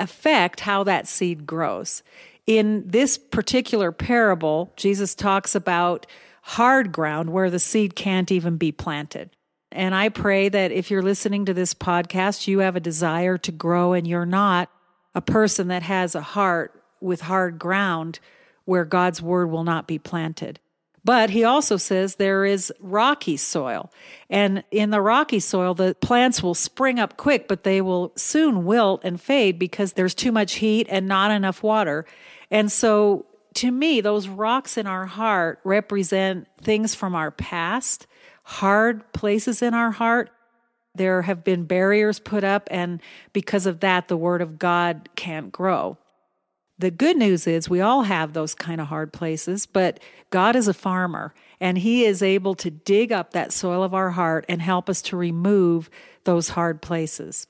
affect 0.00 0.58
how 0.58 0.82
that 0.82 1.06
seed 1.06 1.46
grows. 1.46 2.02
In 2.44 2.82
this 2.88 3.16
particular 3.16 3.92
parable, 3.92 4.72
Jesus 4.76 5.14
talks 5.14 5.54
about 5.54 6.08
hard 6.42 6.90
ground 6.90 7.30
where 7.30 7.50
the 7.50 7.60
seed 7.60 7.94
can't 7.94 8.32
even 8.32 8.56
be 8.56 8.72
planted. 8.72 9.30
And 9.70 9.94
I 9.94 10.08
pray 10.08 10.48
that 10.48 10.72
if 10.72 10.90
you're 10.90 11.02
listening 11.02 11.44
to 11.44 11.54
this 11.54 11.72
podcast, 11.72 12.48
you 12.48 12.58
have 12.58 12.74
a 12.74 12.80
desire 12.80 13.38
to 13.38 13.52
grow 13.52 13.92
and 13.92 14.08
you're 14.08 14.26
not 14.26 14.70
a 15.14 15.20
person 15.20 15.68
that 15.68 15.84
has 15.84 16.16
a 16.16 16.20
heart 16.20 16.82
with 17.00 17.20
hard 17.20 17.60
ground 17.60 18.18
where 18.64 18.84
God's 18.84 19.22
word 19.22 19.52
will 19.52 19.62
not 19.62 19.86
be 19.86 20.00
planted. 20.00 20.58
But 21.04 21.30
he 21.30 21.44
also 21.44 21.76
says 21.76 22.16
there 22.16 22.44
is 22.44 22.72
rocky 22.78 23.36
soil. 23.36 23.90
And 24.28 24.64
in 24.70 24.90
the 24.90 25.00
rocky 25.00 25.40
soil, 25.40 25.74
the 25.74 25.94
plants 26.00 26.42
will 26.42 26.54
spring 26.54 26.98
up 26.98 27.16
quick, 27.16 27.48
but 27.48 27.64
they 27.64 27.80
will 27.80 28.12
soon 28.16 28.64
wilt 28.64 29.02
and 29.02 29.20
fade 29.20 29.58
because 29.58 29.94
there's 29.94 30.14
too 30.14 30.32
much 30.32 30.54
heat 30.54 30.86
and 30.90 31.08
not 31.08 31.30
enough 31.30 31.62
water. 31.62 32.04
And 32.50 32.70
so, 32.70 33.26
to 33.54 33.70
me, 33.70 34.00
those 34.00 34.28
rocks 34.28 34.76
in 34.76 34.86
our 34.86 35.06
heart 35.06 35.60
represent 35.64 36.46
things 36.60 36.94
from 36.94 37.14
our 37.14 37.30
past, 37.30 38.06
hard 38.44 39.12
places 39.12 39.62
in 39.62 39.74
our 39.74 39.90
heart. 39.90 40.30
There 40.94 41.22
have 41.22 41.44
been 41.44 41.64
barriers 41.64 42.18
put 42.18 42.44
up, 42.44 42.68
and 42.70 43.00
because 43.32 43.66
of 43.66 43.80
that, 43.80 44.08
the 44.08 44.16
Word 44.16 44.42
of 44.42 44.58
God 44.58 45.08
can't 45.16 45.50
grow. 45.50 45.98
The 46.80 46.90
good 46.90 47.18
news 47.18 47.46
is 47.46 47.68
we 47.68 47.82
all 47.82 48.04
have 48.04 48.32
those 48.32 48.54
kind 48.54 48.80
of 48.80 48.86
hard 48.86 49.12
places, 49.12 49.66
but 49.66 50.00
God 50.30 50.56
is 50.56 50.66
a 50.66 50.72
farmer 50.72 51.34
and 51.60 51.76
He 51.76 52.06
is 52.06 52.22
able 52.22 52.54
to 52.54 52.70
dig 52.70 53.12
up 53.12 53.32
that 53.32 53.52
soil 53.52 53.82
of 53.82 53.92
our 53.92 54.12
heart 54.12 54.46
and 54.48 54.62
help 54.62 54.88
us 54.88 55.02
to 55.02 55.16
remove 55.16 55.90
those 56.24 56.48
hard 56.48 56.80
places. 56.80 57.46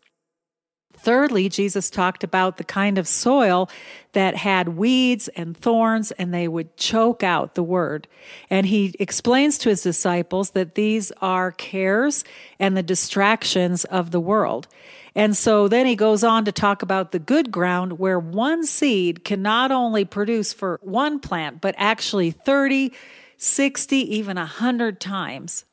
Thirdly, 0.93 1.49
Jesus 1.49 1.91
talked 1.91 2.25
about 2.25 2.57
the 2.57 2.65
kind 2.65 2.99
of 2.99 3.07
soil 3.07 3.71
that 4.15 4.35
had 4.35 4.71
weeds 4.71 5.29
and 5.29 5.57
thorns 5.57 6.11
and 6.11 6.35
they 6.35 6.49
would 6.49 6.77
choke 6.77 7.23
out 7.23 7.55
the 7.55 7.63
word. 7.63 8.09
And 8.51 8.67
he 8.67 8.97
explains 8.99 9.59
to 9.59 9.69
his 9.69 9.83
disciples 9.83 10.51
that 10.51 10.75
these 10.75 11.13
are 11.23 11.53
cares 11.53 12.25
and 12.59 12.77
the 12.77 12.83
distractions 12.83 13.85
of 13.85 14.11
the 14.11 14.21
world. 14.21 14.67
And 15.15 15.37
so 15.37 15.69
then 15.69 15.87
he 15.87 15.97
goes 15.97 16.23
on 16.23 16.45
to 16.45 16.53
talk 16.53 16.83
about 16.83 17.13
the 17.13 17.19
good 17.19 17.51
ground 17.51 17.99
where 17.99 18.19
one 18.19 18.65
seed 18.65 19.25
can 19.25 19.43
not 19.43 19.73
only 19.73 20.05
produce 20.05 20.53
for 20.53 20.79
one 20.83 21.21
plant, 21.21 21.61
but 21.61 21.75
actually 21.79 22.31
30, 22.31 22.93
60, 23.37 23.97
even 23.97 24.37
100 24.37 25.01
times 25.01 25.65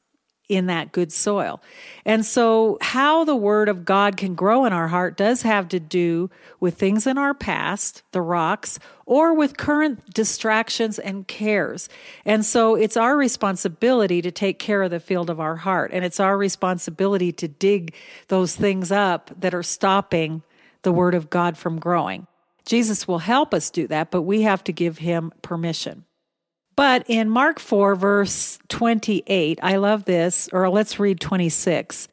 in 0.50 0.68
that 0.68 0.92
good 0.92 1.12
soil. 1.12 1.62
And 2.06 2.26
so, 2.26 2.78
how 2.82 3.26
the 3.26 3.36
Word 3.36 3.68
of 3.68 3.84
God 3.84 4.16
can 4.16 4.34
grow 4.34 4.66
in 4.66 4.72
our 4.72 4.88
heart 4.88 5.18
does 5.18 5.42
have 5.42 5.68
to 5.70 5.80
do 5.80 6.30
with 6.60 6.76
things 6.76 7.06
in 7.06 7.18
our 7.18 7.34
past, 7.34 8.02
the 8.12 8.22
rocks, 8.22 8.80
or 9.06 9.34
with 9.34 9.58
current 9.58 10.14
distractions 10.14 11.00
and 11.00 11.28
cares. 11.28 11.90
And 12.24 12.46
so, 12.46 12.76
it's 12.76 12.96
our 12.96 13.18
responsibility 13.18 14.22
to 14.22 14.32
take 14.32 14.58
care 14.58 14.84
of 14.84 14.92
the 14.92 15.02
field 15.02 15.30
of 15.30 15.40
our 15.40 15.58
heart. 15.58 15.92
And 15.94 16.06
it's 16.06 16.20
our 16.20 16.38
responsibility 16.38 17.32
to 17.34 17.48
dig 17.48 17.94
those 18.30 18.56
things 18.56 18.92
up 18.92 19.32
that 19.38 19.54
are 19.54 19.64
stopping 19.64 20.44
the 20.84 20.94
Word 20.94 21.16
of 21.16 21.30
God 21.30 21.58
from 21.58 21.80
growing. 21.80 22.28
Jesus 22.66 23.08
will 23.08 23.20
help 23.20 23.54
us 23.54 23.70
do 23.70 23.88
that, 23.88 24.12
but 24.12 24.22
we 24.22 24.44
have 24.44 24.64
to 24.66 24.72
give 24.72 25.00
Him 25.00 25.34
permission. 25.42 26.06
But 26.78 27.06
in 27.08 27.28
Mark 27.28 27.60
4, 27.60 27.96
verse 27.96 28.60
28, 28.70 29.60
I 29.64 29.78
love 29.78 30.06
this, 30.06 30.48
or 30.54 30.70
let's 30.70 31.00
read 31.00 31.20
26. 31.20 32.08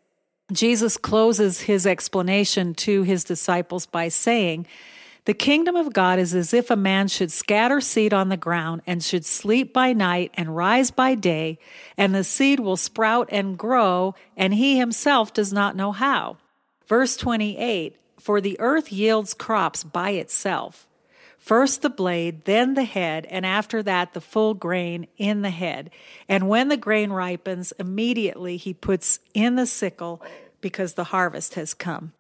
Jesus 0.53 0.97
closes 0.97 1.61
his 1.61 1.87
explanation 1.87 2.73
to 2.77 3.03
his 3.03 3.25
disciples 3.25 3.85
by 3.85 4.09
saying, 4.09 4.67
The 5.27 5.35
kingdom 5.35 5.77
of 5.77 5.93
God 5.93 6.19
is 6.19 6.35
as 6.35 6.55
if 6.55 6.71
a 6.71 6.77
man 6.77 7.09
should 7.09 7.31
scatter 7.31 7.83
seed 7.83 8.15
on 8.15 8.31
the 8.31 8.39
ground 8.39 8.81
and 8.87 9.05
should 9.05 9.27
sleep 9.27 9.75
by 9.75 9.93
night 9.93 10.31
and 10.33 10.57
rise 10.57 10.91
by 10.91 11.15
day, 11.15 11.59
and 11.99 12.15
the 12.15 12.25
seed 12.25 12.59
will 12.59 12.79
sprout 12.79 13.29
and 13.31 13.59
grow, 13.59 14.15
and 14.35 14.55
he 14.55 14.79
himself 14.79 15.35
does 15.35 15.53
not 15.53 15.77
know 15.77 15.93
how. 15.93 16.39
Verse 16.89 17.19
28 17.19 17.97
For 18.19 18.41
the 18.41 18.59
earth 18.59 18.91
yields 18.91 19.35
crops 19.35 19.85
by 19.85 20.13
itself 20.13 20.89
First 21.45 21.83
the 21.83 21.91
blade, 21.91 22.47
then 22.47 22.73
the 22.73 22.85
head, 22.85 23.27
and 23.27 23.45
after 23.45 23.83
that 23.83 24.15
the 24.15 24.23
full 24.23 24.55
grain 24.55 25.07
in 25.19 25.43
the 25.43 25.51
head. 25.51 25.91
And 26.27 26.49
when 26.49 26.69
the 26.69 26.79
grain 26.79 27.13
ripens, 27.13 27.75
immediately 27.79 28.57
he 28.57 28.73
puts 28.73 29.19
in 29.35 29.57
the 29.57 29.67
sickle 29.67 30.23
because 30.63 30.95
the 30.95 31.05
harvest 31.05 31.53
has 31.53 31.75
come. 31.75 32.15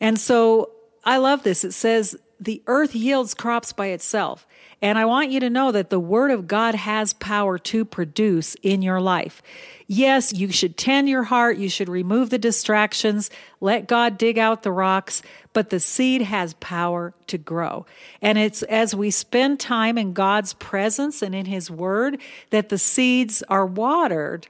And 0.00 0.20
so 0.20 0.70
I 1.04 1.16
love 1.16 1.42
this. 1.42 1.64
It 1.64 1.72
says, 1.72 2.16
the 2.38 2.62
earth 2.68 2.94
yields 2.94 3.34
crops 3.34 3.72
by 3.72 3.86
itself. 3.86 4.46
And 4.82 4.98
I 4.98 5.04
want 5.04 5.30
you 5.30 5.40
to 5.40 5.50
know 5.50 5.72
that 5.72 5.90
the 5.90 6.00
Word 6.00 6.30
of 6.30 6.48
God 6.48 6.74
has 6.74 7.12
power 7.12 7.58
to 7.58 7.84
produce 7.84 8.56
in 8.62 8.80
your 8.80 9.00
life. 9.00 9.42
Yes, 9.86 10.32
you 10.32 10.50
should 10.50 10.78
tend 10.78 11.08
your 11.08 11.24
heart. 11.24 11.58
You 11.58 11.68
should 11.68 11.88
remove 11.88 12.30
the 12.30 12.38
distractions. 12.38 13.28
Let 13.60 13.86
God 13.86 14.16
dig 14.16 14.38
out 14.38 14.62
the 14.62 14.72
rocks. 14.72 15.20
But 15.52 15.70
the 15.70 15.80
seed 15.80 16.22
has 16.22 16.54
power 16.54 17.12
to 17.26 17.36
grow. 17.36 17.84
And 18.22 18.38
it's 18.38 18.62
as 18.62 18.94
we 18.94 19.10
spend 19.10 19.60
time 19.60 19.98
in 19.98 20.14
God's 20.14 20.54
presence 20.54 21.20
and 21.20 21.34
in 21.34 21.46
His 21.46 21.70
Word 21.70 22.18
that 22.50 22.70
the 22.70 22.78
seeds 22.78 23.42
are 23.48 23.66
watered 23.66 24.48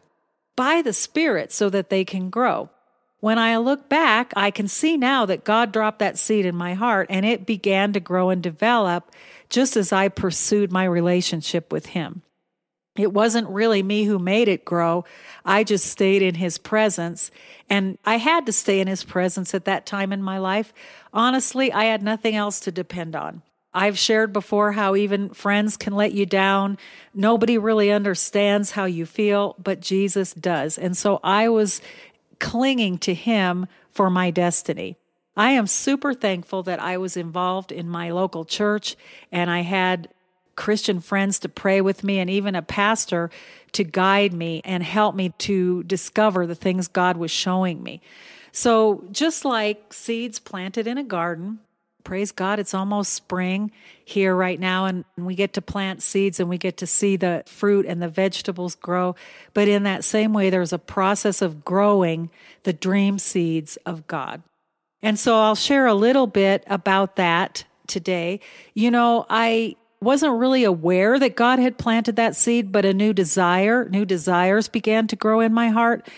by 0.54 0.80
the 0.82 0.92
Spirit 0.92 1.52
so 1.52 1.70
that 1.70 1.90
they 1.90 2.04
can 2.04 2.30
grow. 2.30 2.68
When 3.20 3.38
I 3.38 3.58
look 3.58 3.88
back, 3.88 4.32
I 4.34 4.50
can 4.50 4.68
see 4.68 4.96
now 4.96 5.26
that 5.26 5.44
God 5.44 5.72
dropped 5.72 5.98
that 5.98 6.18
seed 6.18 6.46
in 6.46 6.56
my 6.56 6.74
heart 6.74 7.06
and 7.10 7.26
it 7.26 7.44
began 7.44 7.92
to 7.92 8.00
grow 8.00 8.30
and 8.30 8.42
develop 8.42 9.10
just 9.50 9.76
as 9.76 9.92
I 9.92 10.08
pursued 10.08 10.72
my 10.72 10.84
relationship 10.84 11.70
with 11.72 11.86
Him. 11.86 12.22
It 12.96 13.12
wasn't 13.12 13.48
really 13.48 13.82
me 13.82 14.04
who 14.04 14.18
made 14.18 14.48
it 14.48 14.64
grow. 14.64 15.04
I 15.44 15.64
just 15.64 15.86
stayed 15.86 16.22
in 16.22 16.34
his 16.34 16.58
presence. 16.58 17.30
And 17.68 17.98
I 18.04 18.16
had 18.16 18.46
to 18.46 18.52
stay 18.52 18.80
in 18.80 18.88
his 18.88 19.04
presence 19.04 19.54
at 19.54 19.64
that 19.64 19.86
time 19.86 20.12
in 20.12 20.22
my 20.22 20.38
life. 20.38 20.72
Honestly, 21.12 21.72
I 21.72 21.84
had 21.84 22.02
nothing 22.02 22.34
else 22.34 22.60
to 22.60 22.72
depend 22.72 23.14
on. 23.14 23.42
I've 23.72 23.98
shared 23.98 24.32
before 24.32 24.72
how 24.72 24.96
even 24.96 25.30
friends 25.30 25.76
can 25.76 25.94
let 25.94 26.12
you 26.12 26.26
down. 26.26 26.76
Nobody 27.14 27.56
really 27.56 27.92
understands 27.92 28.72
how 28.72 28.86
you 28.86 29.06
feel, 29.06 29.54
but 29.62 29.80
Jesus 29.80 30.34
does. 30.34 30.76
And 30.76 30.96
so 30.96 31.20
I 31.22 31.48
was 31.48 31.80
clinging 32.40 32.98
to 32.98 33.14
him 33.14 33.66
for 33.92 34.10
my 34.10 34.32
destiny. 34.32 34.96
I 35.36 35.52
am 35.52 35.66
super 35.66 36.12
thankful 36.12 36.62
that 36.64 36.80
I 36.80 36.96
was 36.96 37.16
involved 37.16 37.72
in 37.72 37.88
my 37.88 38.10
local 38.10 38.44
church 38.44 38.96
and 39.30 39.50
I 39.50 39.60
had 39.60 40.08
Christian 40.56 41.00
friends 41.00 41.38
to 41.38 41.48
pray 41.48 41.80
with 41.80 42.04
me 42.04 42.18
and 42.18 42.28
even 42.28 42.54
a 42.54 42.62
pastor 42.62 43.30
to 43.72 43.84
guide 43.84 44.32
me 44.32 44.60
and 44.64 44.82
help 44.82 45.14
me 45.14 45.30
to 45.38 45.82
discover 45.84 46.46
the 46.46 46.54
things 46.54 46.88
God 46.88 47.16
was 47.16 47.30
showing 47.30 47.82
me. 47.82 48.02
So, 48.52 49.04
just 49.12 49.44
like 49.44 49.92
seeds 49.92 50.38
planted 50.38 50.86
in 50.86 50.98
a 50.98 51.04
garden, 51.04 51.60
praise 52.02 52.32
God, 52.32 52.58
it's 52.58 52.74
almost 52.74 53.12
spring 53.12 53.70
here 54.04 54.34
right 54.34 54.58
now, 54.58 54.86
and 54.86 55.04
we 55.16 55.36
get 55.36 55.52
to 55.54 55.62
plant 55.62 56.02
seeds 56.02 56.40
and 56.40 56.48
we 56.48 56.58
get 56.58 56.76
to 56.78 56.86
see 56.86 57.16
the 57.16 57.44
fruit 57.46 57.86
and 57.86 58.02
the 58.02 58.08
vegetables 58.08 58.74
grow. 58.74 59.14
But 59.54 59.68
in 59.68 59.84
that 59.84 60.04
same 60.04 60.32
way, 60.32 60.50
there's 60.50 60.72
a 60.72 60.78
process 60.78 61.40
of 61.40 61.64
growing 61.64 62.28
the 62.64 62.72
dream 62.72 63.18
seeds 63.18 63.76
of 63.86 64.06
God. 64.08 64.42
And 65.02 65.18
so 65.18 65.36
I'll 65.38 65.54
share 65.54 65.86
a 65.86 65.94
little 65.94 66.26
bit 66.26 66.64
about 66.66 67.16
that 67.16 67.64
today. 67.86 68.40
You 68.74 68.90
know, 68.90 69.26
I 69.28 69.76
wasn't 70.00 70.38
really 70.38 70.64
aware 70.64 71.18
that 71.18 71.36
God 71.36 71.58
had 71.58 71.78
planted 71.78 72.16
that 72.16 72.36
seed, 72.36 72.72
but 72.72 72.84
a 72.84 72.94
new 72.94 73.12
desire, 73.12 73.88
new 73.88 74.04
desires 74.04 74.68
began 74.68 75.06
to 75.08 75.16
grow 75.16 75.40
in 75.40 75.52
my 75.52 75.68
heart. 75.68 76.08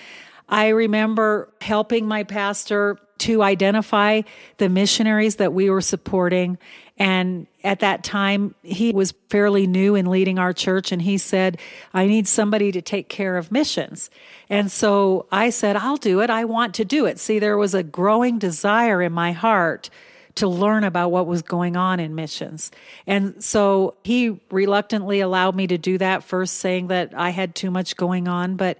I 0.48 0.68
remember 0.68 1.52
helping 1.60 2.06
my 2.06 2.24
pastor 2.24 2.98
to 3.22 3.42
identify 3.42 4.22
the 4.58 4.68
missionaries 4.68 5.36
that 5.36 5.52
we 5.52 5.70
were 5.70 5.80
supporting. 5.80 6.58
And 6.98 7.46
at 7.64 7.80
that 7.80 8.04
time, 8.04 8.54
he 8.62 8.92
was 8.92 9.14
fairly 9.28 9.66
new 9.66 9.94
in 9.94 10.06
leading 10.06 10.38
our 10.38 10.52
church, 10.52 10.92
and 10.92 11.02
he 11.02 11.18
said, 11.18 11.58
I 11.94 12.06
need 12.06 12.28
somebody 12.28 12.70
to 12.72 12.82
take 12.82 13.08
care 13.08 13.36
of 13.36 13.50
missions. 13.50 14.10
And 14.48 14.70
so 14.70 15.26
I 15.32 15.50
said, 15.50 15.76
I'll 15.76 15.96
do 15.96 16.20
it. 16.20 16.30
I 16.30 16.44
want 16.44 16.74
to 16.74 16.84
do 16.84 17.06
it. 17.06 17.18
See, 17.18 17.38
there 17.38 17.56
was 17.56 17.74
a 17.74 17.82
growing 17.82 18.38
desire 18.38 19.00
in 19.02 19.12
my 19.12 19.32
heart 19.32 19.90
to 20.34 20.48
learn 20.48 20.84
about 20.84 21.10
what 21.10 21.26
was 21.26 21.42
going 21.42 21.76
on 21.76 22.00
in 22.00 22.14
missions. 22.14 22.70
And 23.06 23.42
so 23.42 23.94
he 24.02 24.40
reluctantly 24.50 25.20
allowed 25.20 25.54
me 25.54 25.66
to 25.66 25.78
do 25.78 25.98
that, 25.98 26.24
first 26.24 26.54
saying 26.54 26.86
that 26.88 27.12
I 27.14 27.30
had 27.30 27.54
too 27.54 27.70
much 27.70 27.96
going 27.96 28.28
on. 28.28 28.56
But 28.56 28.78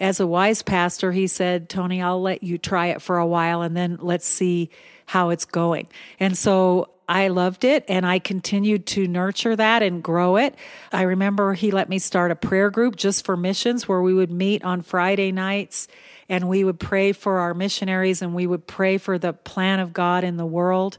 as 0.00 0.20
a 0.20 0.26
wise 0.26 0.62
pastor, 0.62 1.12
he 1.12 1.26
said, 1.26 1.68
Tony, 1.68 2.00
I'll 2.02 2.22
let 2.22 2.42
you 2.42 2.58
try 2.58 2.88
it 2.88 3.02
for 3.02 3.18
a 3.18 3.26
while 3.26 3.62
and 3.62 3.76
then 3.76 3.98
let's 4.00 4.26
see 4.26 4.70
how 5.06 5.30
it's 5.30 5.44
going. 5.44 5.88
And 6.20 6.36
so 6.36 6.90
I 7.08 7.28
loved 7.28 7.64
it 7.64 7.84
and 7.88 8.04
I 8.04 8.18
continued 8.18 8.86
to 8.88 9.08
nurture 9.08 9.56
that 9.56 9.82
and 9.82 10.02
grow 10.02 10.36
it. 10.36 10.54
I 10.92 11.02
remember 11.02 11.54
he 11.54 11.70
let 11.70 11.88
me 11.88 11.98
start 11.98 12.30
a 12.30 12.36
prayer 12.36 12.70
group 12.70 12.96
just 12.96 13.24
for 13.24 13.36
missions 13.36 13.88
where 13.88 14.02
we 14.02 14.12
would 14.12 14.30
meet 14.30 14.62
on 14.62 14.82
Friday 14.82 15.32
nights 15.32 15.88
and 16.28 16.48
we 16.48 16.62
would 16.62 16.78
pray 16.78 17.12
for 17.12 17.38
our 17.38 17.54
missionaries 17.54 18.20
and 18.20 18.34
we 18.34 18.46
would 18.46 18.66
pray 18.66 18.98
for 18.98 19.18
the 19.18 19.32
plan 19.32 19.80
of 19.80 19.94
God 19.94 20.22
in 20.22 20.36
the 20.36 20.46
world. 20.46 20.98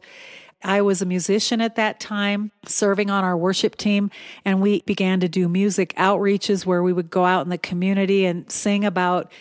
I 0.64 0.82
was 0.82 1.02
a 1.02 1.06
musician 1.06 1.62
at 1.62 1.78
that 1.78 2.00
time, 2.00 2.52
serving 2.66 3.10
on 3.10 3.24
our 3.24 3.38
worship 3.38 3.78
team, 3.78 4.12
and 4.44 4.62
we 4.62 4.82
began 4.82 5.22
to 5.22 5.30
do 5.30 5.48
music 5.48 5.94
outreaches 5.96 6.66
where 6.66 6.84
we 6.84 6.92
would 6.92 7.10
go 7.10 7.24
out 7.24 7.46
in 7.46 7.50
the 7.50 7.58
community 7.58 8.26
and 8.26 8.50
sing 8.52 8.84
about 8.84 9.32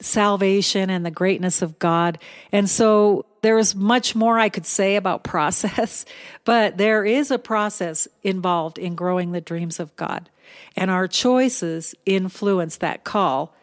salvation 0.00 0.88
and 0.88 1.04
the 1.04 1.10
greatness 1.10 1.60
of 1.60 1.78
God. 1.78 2.18
And 2.52 2.70
so 2.70 3.26
there's 3.42 3.74
much 3.74 4.14
more 4.14 4.38
I 4.38 4.48
could 4.48 4.66
say 4.66 4.96
about 4.96 5.24
process, 5.24 6.04
but 6.44 6.78
there 6.78 7.04
is 7.04 7.30
a 7.30 7.38
process 7.38 8.06
involved 8.22 8.78
in 8.78 8.94
growing 8.94 9.32
the 9.32 9.40
dreams 9.40 9.80
of 9.80 9.94
God. 9.96 10.30
And 10.76 10.90
our 10.90 11.08
choices 11.08 11.94
influence 12.06 12.76
that 12.76 13.04
call, 13.04 13.54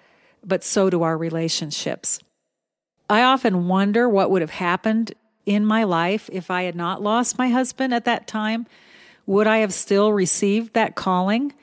but 0.46 0.64
so 0.64 0.90
do 0.90 1.04
our 1.04 1.18
relationships. 1.18 2.20
I 3.10 3.24
often 3.24 3.68
wonder 3.70 4.10
what 4.10 4.30
would 4.32 4.42
have 4.42 4.52
happened 4.52 5.14
in 5.48 5.66
my 5.66 5.86
life 5.86 6.30
if 6.32 6.52
I 6.52 6.64
had 6.64 6.76
not 6.76 7.02
lost 7.02 7.38
my 7.38 7.48
husband 7.48 7.94
at 7.94 8.06
that 8.06 8.28
time. 8.28 8.68
Would 9.26 9.48
I 9.48 9.60
have 9.60 9.74
still 9.74 10.12
received 10.12 10.74
that 10.74 10.96
calling? 10.96 11.54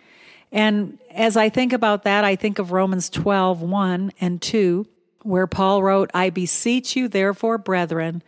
And 0.51 0.99
as 1.11 1.37
I 1.37 1.51
think 1.51 1.73
about 1.73 2.05
that, 2.05 2.25
I 2.25 2.35
think 2.35 2.59
of 2.59 2.73
Romans 2.73 3.11
12, 3.11 3.61
1 3.61 4.13
and 4.21 4.41
2, 4.41 4.87
where 5.23 5.47
Paul 5.47 5.83
wrote, 5.83 6.11
I 6.15 6.31
beseech 6.31 6.97
you, 6.97 7.09
therefore, 7.09 7.59
brethren, 7.59 8.23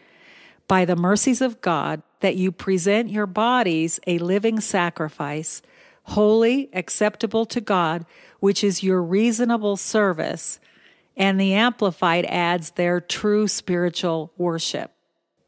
by 0.68 0.84
the 0.84 0.96
mercies 0.96 1.40
of 1.40 1.60
God, 1.60 2.02
that 2.20 2.36
you 2.36 2.52
present 2.52 3.10
your 3.10 3.26
bodies 3.26 4.00
a 4.06 4.18
living 4.18 4.60
sacrifice, 4.60 5.62
holy, 6.04 6.68
acceptable 6.72 7.46
to 7.46 7.60
God, 7.60 8.04
which 8.40 8.62
is 8.62 8.82
your 8.82 9.02
reasonable 9.02 9.76
service. 9.76 10.58
And 11.16 11.40
the 11.40 11.54
Amplified 11.54 12.26
adds 12.26 12.72
their 12.72 13.00
true 13.00 13.48
spiritual 13.48 14.32
worship. 14.36 14.95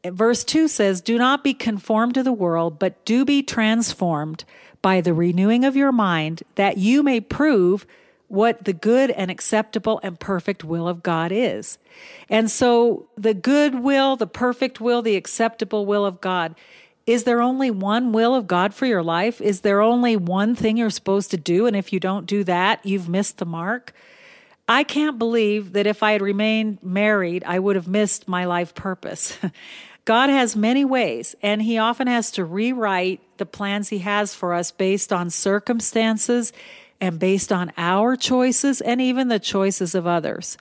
Verse 0.05 0.43
2 0.43 0.67
says, 0.67 1.01
Do 1.01 1.17
not 1.17 1.43
be 1.43 1.53
conformed 1.53 2.13
to 2.13 2.23
the 2.23 2.31
world, 2.31 2.79
but 2.79 3.03
do 3.05 3.25
be 3.25 3.43
transformed 3.43 4.45
by 4.81 5.01
the 5.01 5.13
renewing 5.13 5.65
of 5.65 5.75
your 5.75 5.91
mind, 5.91 6.43
that 6.55 6.77
you 6.77 7.03
may 7.03 7.19
prove 7.19 7.85
what 8.29 8.63
the 8.63 8.73
good 8.73 9.11
and 9.11 9.29
acceptable 9.29 9.99
and 10.03 10.19
perfect 10.19 10.63
will 10.63 10.87
of 10.87 11.03
God 11.03 11.31
is. 11.31 11.79
And 12.29 12.49
so, 12.49 13.09
the 13.17 13.33
good 13.33 13.75
will, 13.75 14.15
the 14.15 14.27
perfect 14.27 14.79
will, 14.79 15.01
the 15.01 15.15
acceptable 15.15 15.85
will 15.85 16.05
of 16.05 16.21
God. 16.21 16.55
Is 17.05 17.23
there 17.23 17.41
only 17.41 17.71
one 17.71 18.11
will 18.11 18.35
of 18.35 18.45
God 18.45 18.73
for 18.73 18.85
your 18.85 19.01
life? 19.01 19.41
Is 19.41 19.61
there 19.61 19.81
only 19.81 20.15
one 20.15 20.53
thing 20.55 20.77
you're 20.77 20.91
supposed 20.91 21.31
to 21.31 21.37
do? 21.37 21.65
And 21.65 21.75
if 21.75 21.91
you 21.91 21.99
don't 21.99 22.27
do 22.27 22.43
that, 22.43 22.85
you've 22.85 23.09
missed 23.09 23.39
the 23.39 23.45
mark? 23.45 23.93
I 24.67 24.83
can't 24.83 25.17
believe 25.17 25.73
that 25.73 25.87
if 25.87 26.03
I 26.03 26.11
had 26.11 26.21
remained 26.21 26.77
married, 26.83 27.43
I 27.43 27.57
would 27.57 27.75
have 27.75 27.87
missed 27.87 28.27
my 28.27 28.45
life 28.45 28.75
purpose. 28.75 29.35
God 30.09 30.31
has 30.31 30.55
many 30.55 30.83
ways, 30.83 31.35
and 31.43 31.61
He 31.61 31.77
often 31.77 32.07
has 32.07 32.31
to 32.31 32.43
rewrite 32.43 33.21
the 33.37 33.45
plans 33.45 33.89
He 33.89 33.99
has 33.99 34.33
for 34.33 34.55
us 34.55 34.71
based 34.71 35.13
on 35.13 35.29
circumstances 35.29 36.51
and 36.99 37.19
based 37.19 37.51
on 37.51 37.71
our 37.77 38.15
choices 38.15 38.81
and 38.81 38.99
even 38.99 39.27
the 39.27 39.37
choices 39.37 39.93
of 39.93 40.07
others. 40.07 40.57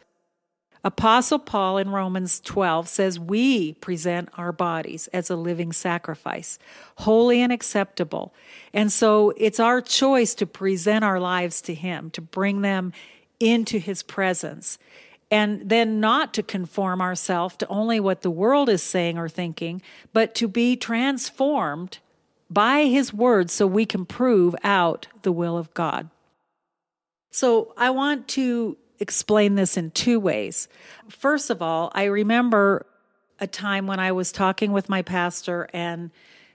Apostle 0.85 1.39
Paul 1.39 1.79
in 1.79 1.89
Romans 1.89 2.41
12 2.41 2.91
says, 2.91 3.19
We 3.19 3.73
present 3.73 4.29
our 4.37 4.53
bodies 4.53 5.07
as 5.15 5.31
a 5.31 5.37
living 5.37 5.73
sacrifice, 5.73 6.59
holy 6.97 7.41
and 7.41 7.51
acceptable. 7.51 8.35
And 8.75 8.93
so 8.93 9.33
it's 9.39 9.59
our 9.59 9.81
choice 9.81 10.35
to 10.35 10.47
present 10.47 11.07
our 11.07 11.19
lives 11.19 11.63
to 11.63 11.73
Him, 11.73 12.11
to 12.11 12.21
bring 12.21 12.61
them 12.61 12.93
into 13.41 13.79
His 13.79 14.03
presence 14.03 14.79
and 15.31 15.69
then 15.69 16.01
not 16.01 16.33
to 16.35 16.43
conform 16.43 17.01
ourselves 17.01 17.57
to 17.57 17.69
only 17.69 18.01
what 18.01 18.23
the 18.23 18.31
world 18.31 18.69
is 18.69 18.83
saying 18.83 19.19
or 19.19 19.29
thinking, 19.29 19.83
but 20.13 20.35
to 20.37 20.49
be 20.49 20.77
transformed 20.77 21.99
by 22.51 22.85
His 22.85 23.13
Word 23.13 23.51
so 23.51 23.67
we 23.67 23.85
can 23.85 24.07
prove 24.07 24.57
out 24.65 25.07
the 25.23 25.33
will 25.33 25.59
of 25.59 25.73
God. 25.75 26.09
So 27.31 27.75
I 27.77 27.91
want 27.91 28.27
to 28.29 28.79
explain 29.01 29.55
this 29.55 29.77
in 29.77 29.91
two 29.91 30.19
ways. 30.19 30.69
First 31.09 31.51
of 31.51 31.61
all, 31.61 31.93
I 31.95 32.05
remember 32.05 32.87
a 33.39 33.47
time 33.47 33.87
when 33.87 34.01
I 34.01 34.13
was 34.13 34.33
talking 34.33 34.73
with 34.73 34.89
my 34.89 35.03
pastor, 35.03 35.69
and, 35.73 36.11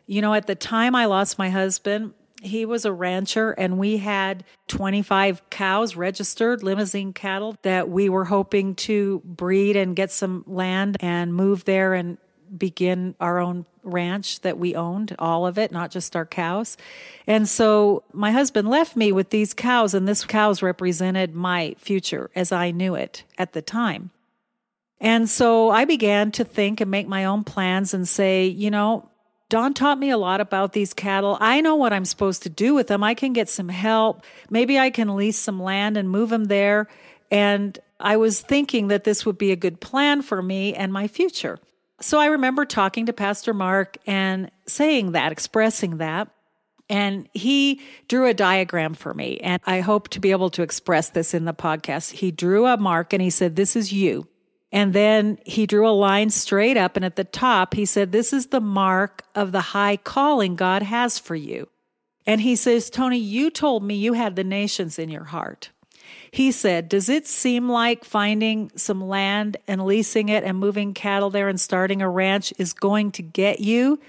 you 0.07 0.21
know, 0.21 0.33
at 0.33 0.47
the 0.47 0.55
time 0.55 0.95
I 0.95 1.05
lost 1.05 1.37
my 1.37 1.49
husband, 1.49 2.13
he 2.43 2.65
was 2.65 2.85
a 2.85 2.93
rancher, 2.93 3.51
and 3.51 3.77
we 3.77 3.97
had 3.97 4.43
25 4.67 5.49
cows 5.49 5.95
registered, 5.95 6.61
Limousin 6.61 7.13
cattle, 7.13 7.57
that 7.61 7.89
we 7.89 8.09
were 8.09 8.25
hoping 8.25 8.75
to 8.75 9.21
breed 9.25 9.75
and 9.75 9.95
get 9.95 10.11
some 10.11 10.43
land 10.45 10.97
and 10.99 11.33
move 11.33 11.65
there 11.65 11.93
and 11.93 12.17
begin 12.55 13.15
our 13.19 13.39
own 13.39 13.65
ranch 13.83 14.41
that 14.41 14.57
we 14.57 14.75
owned, 14.75 15.15
all 15.19 15.47
of 15.47 15.57
it, 15.57 15.71
not 15.71 15.91
just 15.91 16.15
our 16.15 16.25
cows. 16.25 16.77
And 17.27 17.49
so 17.49 18.03
my 18.13 18.31
husband 18.31 18.69
left 18.69 18.95
me 18.95 19.11
with 19.11 19.29
these 19.29 19.53
cows, 19.53 19.93
and 19.93 20.07
this 20.07 20.23
cows 20.23 20.61
represented 20.61 21.33
my 21.33 21.75
future 21.77 22.29
as 22.35 22.51
I 22.51 22.71
knew 22.71 22.95
it 22.95 23.23
at 23.37 23.53
the 23.53 23.61
time. 23.61 24.11
And 24.99 25.29
so 25.29 25.69
I 25.69 25.83
began 25.85 26.31
to 26.31 26.45
think 26.45 26.79
and 26.79 26.89
make 26.89 27.07
my 27.07 27.25
own 27.25 27.43
plans 27.43 27.93
and 27.93 28.07
say, 28.07 28.47
you 28.47 28.71
know, 28.71 29.09
Don 29.53 29.75
taught 29.75 29.99
me 29.99 30.09
a 30.09 30.17
lot 30.17 30.41
about 30.41 30.73
these 30.73 30.95
cattle. 30.95 31.37
I 31.39 31.61
know 31.61 31.75
what 31.75 31.93
I'm 31.93 32.05
supposed 32.05 32.41
to 32.41 32.49
do 32.49 32.73
with 32.73 32.87
them. 32.87 33.03
I 33.03 33.13
can 33.13 33.33
get 33.33 33.47
some 33.47 33.69
help. 33.69 34.23
Maybe 34.49 34.79
I 34.79 34.89
can 34.89 35.15
lease 35.15 35.37
some 35.37 35.61
land 35.61 35.95
and 35.95 36.09
move 36.09 36.31
them 36.31 36.45
there. 36.45 36.87
And 37.29 37.77
I 37.99 38.17
was 38.17 38.41
thinking 38.41 38.87
that 38.87 39.03
this 39.03 39.27
would 39.27 39.37
be 39.37 39.51
a 39.51 39.55
good 39.55 39.79
plan 39.79 40.23
for 40.23 40.41
me 40.41 40.73
and 40.73 40.91
my 40.91 41.07
future. 41.07 41.59
So 42.01 42.19
I 42.19 42.25
remember 42.25 42.65
talking 42.65 43.05
to 43.05 43.13
Pastor 43.13 43.53
Mark 43.53 43.99
and 44.07 44.49
saying 44.65 45.11
that, 45.11 45.31
expressing 45.31 45.97
that. 45.97 46.29
And 46.89 47.29
he 47.35 47.79
drew 48.07 48.25
a 48.25 48.33
diagram 48.33 48.95
for 48.95 49.13
me. 49.13 49.37
And 49.37 49.61
I 49.67 49.81
hope 49.81 50.09
to 50.09 50.19
be 50.19 50.31
able 50.31 50.49
to 50.49 50.63
express 50.63 51.11
this 51.11 51.35
in 51.35 51.45
the 51.45 51.53
podcast. 51.53 52.13
He 52.13 52.31
drew 52.31 52.65
a 52.65 52.75
mark 52.75 53.13
and 53.13 53.21
he 53.21 53.29
said, 53.29 53.55
This 53.55 53.75
is 53.75 53.93
you. 53.93 54.27
And 54.73 54.91
then 54.91 55.37
he 55.45 55.67
drew 55.67 55.87
a 55.87 55.93
line 55.93 56.31
straight 56.31 56.77
up, 56.77 56.95
and 56.95 57.05
at 57.05 57.15
the 57.15 57.23
top, 57.23 57.75
he 57.75 57.85
said, 57.85 58.11
This 58.11 58.33
is 58.33 58.47
the 58.47 58.59
mark 58.59 59.21
of 59.35 59.51
the 59.51 59.61
high 59.61 59.97
calling 59.97 60.55
God 60.55 60.81
has 60.81 61.19
for 61.19 61.35
you. 61.35 61.69
And 62.25 62.41
he 62.41 62.55
says, 62.55 62.89
Tony, 62.89 63.19
you 63.19 63.51
told 63.51 63.83
me 63.83 63.93
you 63.93 64.13
had 64.13 64.35
the 64.35 64.43
nations 64.43 64.97
in 64.97 65.09
your 65.09 65.25
heart. 65.25 65.69
He 66.31 66.51
said, 66.51 66.89
Does 66.89 67.07
it 67.07 67.27
seem 67.27 67.69
like 67.69 68.03
finding 68.03 68.71
some 68.75 69.07
land 69.07 69.57
and 69.67 69.85
leasing 69.85 70.29
it 70.29 70.43
and 70.43 70.57
moving 70.57 70.95
cattle 70.95 71.29
there 71.29 71.49
and 71.49 71.61
starting 71.61 72.01
a 72.01 72.09
ranch 72.09 72.51
is 72.57 72.73
going 72.73 73.11
to 73.11 73.21
get 73.21 73.59
you 73.59 73.99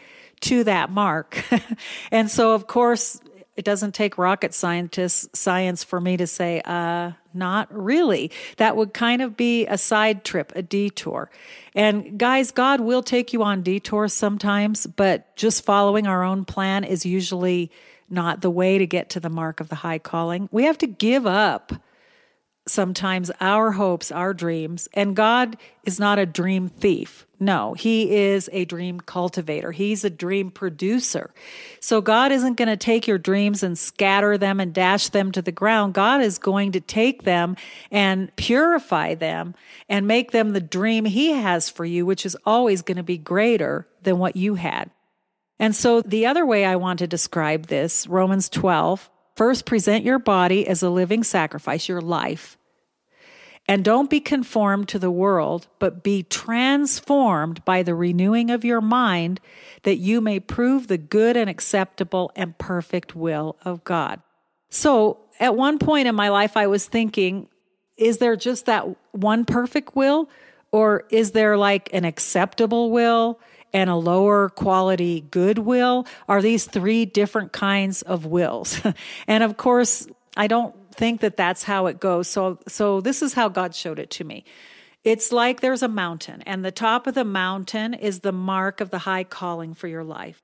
to 0.41 0.65
that 0.65 0.91
mark? 0.91 1.45
and 2.11 2.31
so, 2.31 2.53
of 2.53 2.67
course, 2.67 3.21
it 3.57 3.65
doesn't 3.65 3.95
take 3.95 4.19
rocket 4.19 4.55
scientists 4.55 5.39
science 5.39 5.85
for 5.85 6.01
me 6.01 6.17
to 6.17 6.27
say 6.27 6.61
uh 6.65 7.13
not 7.37 7.67
really. 7.75 8.31
That 8.59 8.77
would 8.77 8.95
kind 8.95 9.21
of 9.21 9.37
be 9.37 9.67
a 9.67 9.77
side 9.77 10.25
trip 10.25 10.53
a 10.55 10.63
detour. 10.63 11.31
And 11.75 12.19
guys 12.19 12.51
god 12.51 12.81
will 12.81 13.03
take 13.03 13.33
you 13.33 13.43
on 13.43 13.63
detours 13.63 14.13
sometimes 14.13 14.87
but 14.87 15.35
just 15.37 15.65
following 15.65 16.07
our 16.07 16.23
own 16.23 16.45
plan 16.45 16.85
is 16.85 17.05
usually 17.05 17.71
not 18.11 18.41
the 18.41 18.51
way 18.51 18.79
to 18.79 18.87
get 18.87 19.11
to 19.11 19.21
the 19.21 19.31
mark 19.31 19.61
of 19.61 19.69
the 19.69 19.77
high 19.77 19.99
calling. 19.99 20.49
We 20.53 20.65
have 20.65 20.79
to 20.79 20.87
give 20.87 21.27
up 21.27 21.73
sometimes 22.67 23.31
our 23.41 23.73
hopes, 23.73 24.11
our 24.11 24.33
dreams. 24.33 24.89
And 24.95 25.15
God 25.15 25.57
is 25.85 26.01
not 26.01 26.19
a 26.19 26.27
dream 26.27 26.69
thief. 26.69 27.27
No, 27.39 27.75
He 27.75 28.17
is 28.17 28.49
a 28.53 28.65
dream 28.65 29.01
cultivator. 29.01 29.73
He's 29.73 30.05
a 30.05 30.11
dream 30.11 30.51
producer. 30.51 31.31
So 31.81 32.01
God 32.01 32.33
isn't 32.33 32.57
going 32.57 32.69
to 32.69 32.77
take 32.77 33.07
your 33.07 33.19
dreams 33.19 33.63
and 33.63 33.79
scatter 33.79 34.39
them 34.39 34.61
and 34.61 34.73
dash 34.73 35.11
them 35.11 35.31
to 35.33 35.43
the 35.43 35.53
ground. 35.53 35.95
God 35.95 36.23
is 36.23 36.39
going 36.39 36.73
to 36.73 36.81
take 36.81 37.25
them 37.25 37.57
and 37.91 38.35
purify 38.37 39.15
them 39.15 39.55
and 39.89 40.07
make 40.07 40.31
them 40.31 40.51
the 40.51 40.61
dream 40.61 41.05
He 41.05 41.33
has 41.33 41.69
for 41.69 41.85
you, 41.85 42.07
which 42.07 42.25
is 42.25 42.37
always 42.47 42.83
going 42.83 42.97
to 42.97 43.03
be 43.03 43.19
greater 43.19 43.87
than 44.03 44.19
what 44.19 44.37
you 44.37 44.55
had. 44.55 44.91
And 45.59 45.75
so 45.75 46.03
the 46.03 46.27
other 46.27 46.45
way 46.47 46.65
I 46.65 46.77
want 46.77 46.99
to 47.01 47.07
describe 47.07 47.67
this, 47.67 48.07
Romans 48.07 48.49
12, 48.49 49.11
First, 49.35 49.67
present 49.67 50.05
your 50.05 50.19
body 50.19 50.67
as 50.67 50.83
a 50.83 50.91
living 50.91 51.25
sacrifice, 51.25 51.89
your 51.89 52.01
life. 52.01 52.57
And 53.67 53.85
don't 53.85 54.11
be 54.11 54.21
conformed 54.21 54.89
to 54.89 54.99
the 54.99 55.11
world, 55.11 55.69
but 55.79 56.03
be 56.03 56.23
transformed 56.23 57.65
by 57.65 57.83
the 57.83 57.95
renewing 57.95 58.51
of 58.51 58.65
your 58.65 58.83
mind, 58.83 59.41
that 59.85 59.97
you 59.97 60.21
may 60.21 60.39
prove 60.39 60.87
the 60.87 60.99
good 60.99 61.37
and 61.37 61.49
acceptable 61.49 62.31
and 62.37 62.57
perfect 62.59 63.17
will 63.17 63.57
of 63.65 63.83
God. 63.83 64.21
So, 64.69 65.19
at 65.41 65.57
one 65.57 65.79
point 65.79 66.07
in 66.07 66.15
my 66.15 66.29
life, 66.29 66.57
I 66.57 66.67
was 66.67 66.87
thinking, 66.87 67.49
is 67.97 68.19
there 68.19 68.37
just 68.37 68.67
that 68.67 68.87
one 69.13 69.45
perfect 69.45 69.97
will? 69.97 70.29
Or 70.71 71.05
is 71.11 71.31
there 71.31 71.57
like 71.57 71.89
an 71.93 72.05
acceptable 72.05 72.91
will? 72.91 73.41
And 73.75 73.91
a 73.91 73.97
lower 73.97 74.49
quality 74.49 75.21
goodwill 75.21 76.07
are 76.29 76.41
these 76.41 76.65
three 76.65 77.05
different 77.05 77.53
kinds 77.53 78.01
of 78.03 78.25
wills. 78.25 78.81
and 79.27 79.43
of 79.43 79.59
course, 79.59 80.07
I 80.37 80.47
don't 80.47 80.75
think 80.95 81.21
that 81.21 81.37
that's 81.37 81.65
how 81.65 81.87
it 81.87 82.01
goes. 82.01 82.29
So, 82.29 82.61
so 82.69 83.01
this 83.01 83.21
is 83.21 83.35
how 83.35 83.49
God 83.49 83.75
showed 83.75 83.99
it 83.99 84.11
to 84.11 84.25
me. 84.25 84.45
It's 85.03 85.33
like 85.33 85.61
there's 85.61 85.83
a 85.83 85.89
mountain, 85.89 86.43
and 86.47 86.65
the 86.65 86.73
top 86.73 87.07
of 87.07 87.15
the 87.15 87.27
mountain 87.27 87.93
is 87.93 88.21
the 88.21 88.33
mark 88.33 88.81
of 88.81 88.89
the 88.89 89.01
high 89.01 89.25
calling 89.25 89.75
for 89.75 89.87
your 89.87 90.05
life. 90.05 90.41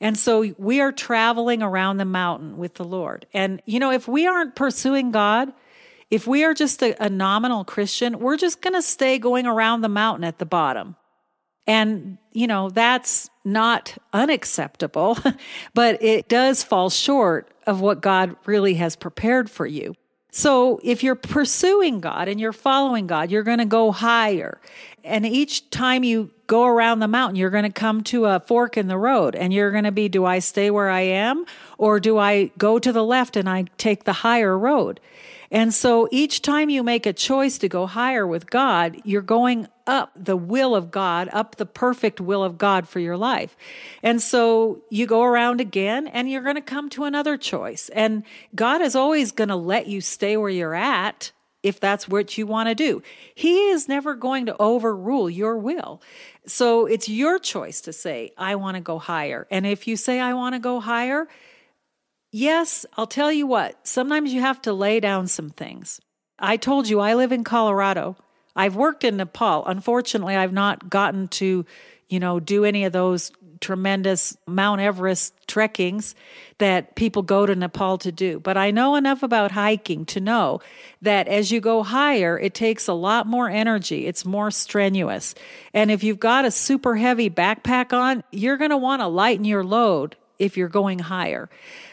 And 0.00 0.16
so 0.16 0.54
we 0.56 0.80
are 0.80 0.92
traveling 0.92 1.62
around 1.62 1.98
the 1.98 2.06
mountain 2.06 2.56
with 2.56 2.74
the 2.74 2.84
Lord. 2.84 3.26
And, 3.34 3.60
you 3.66 3.78
know, 3.78 3.90
if 3.90 4.08
we 4.08 4.26
aren't 4.26 4.54
pursuing 4.54 5.10
God, 5.10 5.52
if 6.10 6.26
we 6.26 6.44
are 6.44 6.54
just 6.54 6.82
a, 6.82 7.04
a 7.04 7.10
nominal 7.10 7.64
Christian, 7.64 8.18
we're 8.18 8.38
just 8.38 8.62
going 8.62 8.72
to 8.72 8.80
stay 8.80 9.18
going 9.18 9.46
around 9.46 9.82
the 9.82 9.90
mountain 9.90 10.24
at 10.24 10.38
the 10.38 10.46
bottom. 10.46 10.96
And, 11.70 12.18
you 12.32 12.48
know, 12.48 12.68
that's 12.68 13.30
not 13.44 13.96
unacceptable, 14.12 15.16
but 15.74 16.02
it 16.02 16.28
does 16.28 16.64
fall 16.64 16.90
short 16.90 17.48
of 17.64 17.80
what 17.80 18.00
God 18.00 18.34
really 18.44 18.74
has 18.74 18.96
prepared 18.96 19.48
for 19.48 19.66
you. 19.66 19.94
So 20.32 20.80
if 20.82 21.04
you're 21.04 21.14
pursuing 21.14 22.00
God 22.00 22.26
and 22.26 22.40
you're 22.40 22.52
following 22.52 23.06
God, 23.06 23.30
you're 23.30 23.44
going 23.44 23.58
to 23.58 23.64
go 23.66 23.92
higher. 23.92 24.60
And 25.04 25.24
each 25.24 25.70
time 25.70 26.02
you 26.02 26.32
go 26.48 26.66
around 26.66 26.98
the 26.98 27.06
mountain, 27.06 27.36
you're 27.36 27.50
going 27.50 27.62
to 27.62 27.70
come 27.70 28.02
to 28.04 28.24
a 28.24 28.40
fork 28.40 28.76
in 28.76 28.88
the 28.88 28.98
road 28.98 29.36
and 29.36 29.52
you're 29.52 29.70
going 29.70 29.84
to 29.84 29.92
be, 29.92 30.08
do 30.08 30.24
I 30.24 30.40
stay 30.40 30.72
where 30.72 30.90
I 30.90 31.02
am 31.02 31.44
or 31.78 32.00
do 32.00 32.18
I 32.18 32.50
go 32.58 32.80
to 32.80 32.92
the 32.92 33.04
left 33.04 33.36
and 33.36 33.48
I 33.48 33.66
take 33.78 34.02
the 34.02 34.12
higher 34.12 34.58
road? 34.58 34.98
And 35.50 35.74
so 35.74 36.08
each 36.12 36.42
time 36.42 36.70
you 36.70 36.82
make 36.82 37.06
a 37.06 37.12
choice 37.12 37.58
to 37.58 37.68
go 37.68 37.86
higher 37.86 38.26
with 38.26 38.48
God, 38.48 39.00
you're 39.04 39.20
going 39.20 39.66
up 39.86 40.12
the 40.14 40.36
will 40.36 40.76
of 40.76 40.92
God, 40.92 41.28
up 41.32 41.56
the 41.56 41.66
perfect 41.66 42.20
will 42.20 42.44
of 42.44 42.56
God 42.56 42.88
for 42.88 43.00
your 43.00 43.16
life. 43.16 43.56
And 44.02 44.22
so 44.22 44.82
you 44.90 45.06
go 45.06 45.24
around 45.24 45.60
again 45.60 46.06
and 46.06 46.30
you're 46.30 46.42
going 46.42 46.54
to 46.54 46.60
come 46.60 46.88
to 46.90 47.04
another 47.04 47.36
choice. 47.36 47.88
And 47.88 48.22
God 48.54 48.80
is 48.80 48.94
always 48.94 49.32
going 49.32 49.48
to 49.48 49.56
let 49.56 49.88
you 49.88 50.00
stay 50.00 50.36
where 50.36 50.50
you're 50.50 50.74
at 50.74 51.32
if 51.62 51.78
that's 51.78 52.08
what 52.08 52.38
you 52.38 52.46
want 52.46 52.68
to 52.68 52.74
do. 52.74 53.02
He 53.34 53.68
is 53.68 53.88
never 53.88 54.14
going 54.14 54.46
to 54.46 54.56
overrule 54.58 55.28
your 55.28 55.58
will. 55.58 56.00
So 56.46 56.86
it's 56.86 57.08
your 57.08 57.38
choice 57.38 57.80
to 57.82 57.92
say, 57.92 58.32
I 58.38 58.54
want 58.54 58.76
to 58.76 58.80
go 58.80 58.98
higher. 58.98 59.46
And 59.50 59.66
if 59.66 59.86
you 59.86 59.96
say, 59.96 60.20
I 60.20 60.32
want 60.32 60.54
to 60.54 60.58
go 60.58 60.80
higher, 60.80 61.28
Yes, 62.32 62.86
I'll 62.96 63.08
tell 63.08 63.32
you 63.32 63.46
what, 63.46 63.86
sometimes 63.86 64.32
you 64.32 64.40
have 64.40 64.62
to 64.62 64.72
lay 64.72 65.00
down 65.00 65.26
some 65.26 65.50
things. 65.50 66.00
I 66.38 66.56
told 66.56 66.88
you 66.88 67.00
I 67.00 67.14
live 67.14 67.32
in 67.32 67.44
Colorado. 67.44 68.16
I've 68.54 68.76
worked 68.76 69.04
in 69.04 69.16
Nepal. 69.16 69.66
Unfortunately, 69.66 70.36
I've 70.36 70.52
not 70.52 70.88
gotten 70.88 71.28
to, 71.28 71.66
you 72.08 72.20
know, 72.20 72.40
do 72.40 72.64
any 72.64 72.84
of 72.84 72.92
those 72.92 73.32
tremendous 73.60 74.36
Mount 74.46 74.80
Everest 74.80 75.34
trekkings 75.46 76.14
that 76.58 76.96
people 76.96 77.22
go 77.22 77.44
to 77.46 77.54
Nepal 77.54 77.98
to 77.98 78.10
do. 78.10 78.40
But 78.40 78.56
I 78.56 78.70
know 78.70 78.94
enough 78.94 79.22
about 79.22 79.52
hiking 79.52 80.06
to 80.06 80.20
know 80.20 80.60
that 81.02 81.28
as 81.28 81.50
you 81.50 81.60
go 81.60 81.82
higher, 81.82 82.38
it 82.38 82.54
takes 82.54 82.88
a 82.88 82.94
lot 82.94 83.26
more 83.26 83.50
energy. 83.50 84.06
It's 84.06 84.24
more 84.24 84.50
strenuous. 84.50 85.34
And 85.74 85.90
if 85.90 86.02
you've 86.02 86.20
got 86.20 86.44
a 86.44 86.50
super 86.50 86.96
heavy 86.96 87.28
backpack 87.28 87.92
on, 87.92 88.24
you're 88.30 88.56
going 88.56 88.70
to 88.70 88.76
want 88.78 89.02
to 89.02 89.08
lighten 89.08 89.44
your 89.44 89.64
load 89.64 90.16
if 90.38 90.56
you're 90.56 90.68
going 90.68 90.98
higher. 90.98 91.50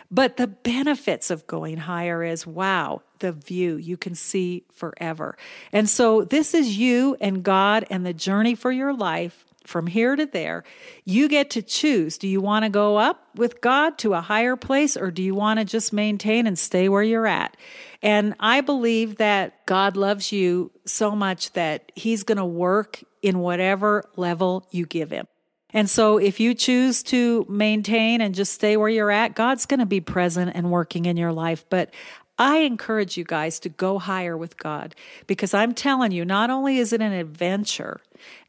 But 0.10 0.38
the 0.38 0.48
benefits 0.48 1.30
of 1.30 1.48
going 1.48 1.78
higher 1.78 2.24
is 2.24 2.48
wow, 2.48 3.02
the 3.20 3.32
view 3.32 3.76
you 3.76 3.98
can 3.98 4.15
see 4.15 4.63
forever. 4.74 5.38
And 5.72 5.89
so 5.89 6.24
this 6.24 6.54
is 6.54 6.78
you 6.78 7.17
and 7.20 7.43
God 7.43 7.86
and 7.89 8.06
the 8.06 8.13
journey 8.13 8.56
for 8.56 8.72
your 8.72 8.93
life 8.93 9.46
from 9.67 9.88
here 9.88 10.15
to 10.15 10.26
there. 10.26 10.63
You 11.04 11.28
get 11.28 11.50
to 11.52 11.62
choose. 11.62 12.17
Do 12.17 12.28
you 12.28 12.39
want 12.39 12.63
to 12.63 12.70
go 12.70 12.98
up 12.98 13.28
with 13.36 13.60
God 13.62 13.98
to 14.00 14.13
a 14.13 14.22
higher 14.22 14.56
place 14.56 14.96
or 14.96 15.12
do 15.12 15.22
you 15.22 15.36
want 15.36 15.60
to 15.60 15.65
just 15.65 15.91
maintain 15.91 16.48
and 16.48 16.58
stay 16.58 16.88
where 16.89 17.04
you're 17.04 17.28
at? 17.28 17.58
And 18.02 18.34
I 18.39 18.62
believe 18.62 19.17
that 19.17 19.65
God 19.65 19.98
loves 19.98 20.32
you 20.32 20.72
so 20.86 21.12
much 21.12 21.52
that 21.54 21.91
He's 21.96 22.24
going 22.24 22.38
to 22.38 22.46
work 22.46 23.04
in 23.22 23.39
whatever 23.39 24.06
level 24.15 24.65
you 24.72 24.86
give 24.86 25.12
Him. 25.12 25.28
And 25.73 25.89
so 25.89 26.17
if 26.17 26.39
you 26.39 26.53
choose 26.53 27.03
to 27.03 27.45
maintain 27.49 28.21
and 28.21 28.34
just 28.34 28.53
stay 28.53 28.77
where 28.77 28.89
you're 28.89 29.12
at, 29.12 29.36
God's 29.36 29.65
going 29.65 29.80
to 29.80 29.86
be 29.86 29.99
present 29.99 30.51
and 30.56 30.71
working 30.71 31.06
in 31.06 31.17
your 31.17 31.34
life. 31.34 31.65
But 31.69 31.93
I 32.38 32.60
encourage 32.60 33.17
you 33.17 33.23
guys 33.23 33.60
to 33.62 33.69
go 33.69 33.99
higher 33.99 34.38
with 34.38 34.58
God 34.58 34.95
because 35.25 35.53
I'm 35.53 35.73
telling 35.73 36.12
you, 36.12 36.23
not 36.23 36.49
only 36.49 36.77
is 36.77 36.93
it 36.93 37.01
an 37.01 37.12
adventure, 37.12 37.99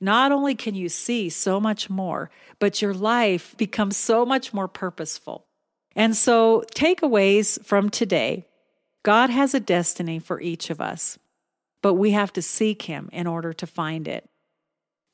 not 0.00 0.30
only 0.30 0.54
can 0.54 0.74
you 0.74 0.88
see 0.88 1.28
so 1.28 1.58
much 1.58 1.88
more, 1.88 2.30
but 2.58 2.82
your 2.82 2.94
life 2.94 3.56
becomes 3.56 3.96
so 3.96 4.26
much 4.26 4.52
more 4.52 4.68
purposeful. 4.68 5.46
And 5.96 6.14
so, 6.14 6.64
takeaways 6.74 7.62
from 7.64 7.90
today 7.90 8.44
God 9.02 9.30
has 9.30 9.54
a 9.54 9.60
destiny 9.60 10.18
for 10.18 10.40
each 10.40 10.70
of 10.70 10.80
us, 10.80 11.18
but 11.82 11.94
we 11.94 12.10
have 12.10 12.32
to 12.34 12.42
seek 12.42 12.82
Him 12.82 13.08
in 13.12 13.26
order 13.26 13.52
to 13.54 13.66
find 13.66 14.06
it. 14.06 14.28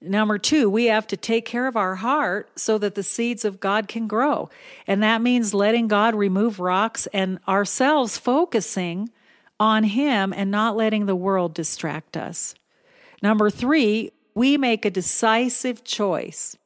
Number 0.04 0.38
two, 0.38 0.68
we 0.68 0.86
have 0.86 1.06
to 1.08 1.16
take 1.16 1.46
care 1.46 1.66
of 1.66 1.76
our 1.76 1.96
heart 1.96 2.50
so 2.58 2.76
that 2.78 2.94
the 2.94 3.02
seeds 3.02 3.44
of 3.44 3.58
God 3.58 3.88
can 3.88 4.06
grow. 4.06 4.50
And 4.86 5.02
that 5.02 5.22
means 5.22 5.54
letting 5.54 5.88
God 5.88 6.14
remove 6.14 6.60
rocks 6.60 7.08
and 7.12 7.38
ourselves 7.48 8.18
focusing 8.18 9.08
on 9.58 9.84
Him 9.84 10.32
and 10.36 10.50
not 10.50 10.76
letting 10.76 11.06
the 11.06 11.16
world 11.16 11.54
distract 11.54 12.16
us. 12.16 12.54
Number 13.22 13.48
three, 13.48 14.12
we 14.34 14.58
make 14.58 14.84
a 14.84 14.90
decisive 14.90 15.84
choice 15.84 16.56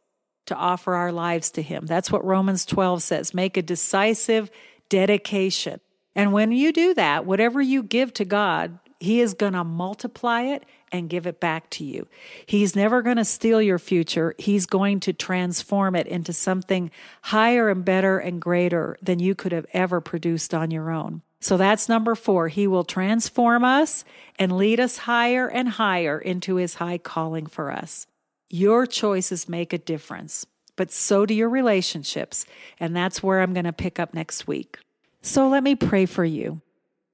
to 0.46 0.56
offer 0.56 0.94
our 0.94 1.12
lives 1.12 1.50
to 1.52 1.62
Him. 1.62 1.86
That's 1.86 2.10
what 2.10 2.24
Romans 2.24 2.66
12 2.66 3.02
says 3.02 3.34
make 3.34 3.56
a 3.56 3.62
decisive 3.62 4.50
dedication. 4.88 5.80
And 6.16 6.32
when 6.32 6.50
you 6.50 6.72
do 6.72 6.94
that, 6.94 7.24
whatever 7.24 7.62
you 7.62 7.82
give 7.82 8.12
to 8.14 8.24
God, 8.24 8.78
He 9.00 9.20
is 9.20 9.34
going 9.34 9.52
to 9.52 9.64
multiply 9.64 10.42
it 10.42 10.64
and 10.90 11.08
give 11.08 11.26
it 11.26 11.38
back 11.40 11.70
to 11.70 11.84
you. 11.84 12.08
He's 12.46 12.74
never 12.74 13.02
going 13.02 13.16
to 13.16 13.24
steal 13.24 13.62
your 13.62 13.78
future. 13.78 14.34
He's 14.38 14.66
going 14.66 15.00
to 15.00 15.12
transform 15.12 15.94
it 15.94 16.06
into 16.06 16.32
something 16.32 16.90
higher 17.22 17.68
and 17.68 17.84
better 17.84 18.18
and 18.18 18.40
greater 18.40 18.96
than 19.00 19.18
you 19.20 19.34
could 19.34 19.52
have 19.52 19.66
ever 19.72 20.00
produced 20.00 20.52
on 20.52 20.70
your 20.70 20.90
own. 20.90 21.22
So 21.40 21.56
that's 21.56 21.88
number 21.88 22.16
four. 22.16 22.48
He 22.48 22.66
will 22.66 22.84
transform 22.84 23.64
us 23.64 24.04
and 24.38 24.56
lead 24.56 24.80
us 24.80 24.98
higher 24.98 25.48
and 25.48 25.68
higher 25.68 26.18
into 26.18 26.56
his 26.56 26.74
high 26.74 26.98
calling 26.98 27.46
for 27.46 27.70
us. 27.70 28.06
Your 28.48 28.86
choices 28.86 29.48
make 29.48 29.72
a 29.72 29.78
difference, 29.78 30.46
but 30.74 30.90
so 30.90 31.26
do 31.26 31.34
your 31.34 31.50
relationships. 31.50 32.46
And 32.80 32.96
that's 32.96 33.22
where 33.22 33.40
I'm 33.40 33.52
going 33.52 33.66
to 33.66 33.72
pick 33.72 34.00
up 34.00 34.14
next 34.14 34.48
week. 34.48 34.78
So 35.22 35.48
let 35.48 35.62
me 35.62 35.76
pray 35.76 36.06
for 36.06 36.24
you. 36.24 36.60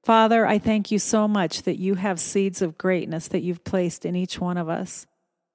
Father, 0.05 0.45
I 0.45 0.59
thank 0.59 0.91
you 0.91 0.99
so 0.99 1.27
much 1.27 1.63
that 1.63 1.79
you 1.79 1.95
have 1.95 2.19
seeds 2.19 2.61
of 2.61 2.77
greatness 2.77 3.27
that 3.29 3.41
you've 3.41 3.63
placed 3.63 4.05
in 4.05 4.15
each 4.15 4.39
one 4.39 4.55
of 4.55 4.69
us. 4.69 5.07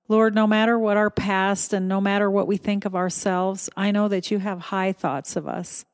Lord, 0.08 0.34
no 0.34 0.48
matter 0.48 0.76
what 0.76 0.96
our 0.96 1.08
past 1.08 1.72
and 1.72 1.86
no 1.86 2.00
matter 2.00 2.28
what 2.28 2.48
we 2.48 2.56
think 2.56 2.84
of 2.84 2.96
ourselves, 2.96 3.70
I 3.76 3.92
know 3.92 4.08
that 4.08 4.32
you 4.32 4.40
have 4.40 4.58
high 4.58 4.90
thoughts 4.90 5.36
of 5.36 5.46
us. 5.46 5.84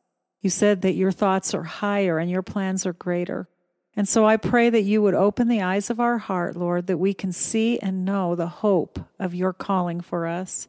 You 0.41 0.49
said 0.49 0.81
that 0.81 0.95
your 0.95 1.13
thoughts 1.13 1.53
are 1.53 1.65
higher 1.65 2.19
and 2.19 2.31
your 2.31 2.41
plans 2.41 2.87
are 2.87 2.95
greater. 2.95 3.47
And 3.95 4.09
so 4.09 4.25
I 4.25 4.39
pray 4.39 4.71
that 4.71 4.85
you 4.85 5.03
would 5.03 5.13
open 5.15 5.49
the 5.49 5.61
eyes 5.61 5.91
of 5.91 6.01
our 6.01 6.17
heart, 6.17 6.57
Lord, 6.57 6.87
that 6.87 6.97
we 6.97 7.13
can 7.13 7.33
see 7.33 7.79
and 7.81 8.07
know 8.07 8.35
the 8.35 8.49
hope 8.49 8.99
of 9.19 9.35
your 9.35 9.53
calling 9.53 10.01
for 10.01 10.27
us. 10.27 10.67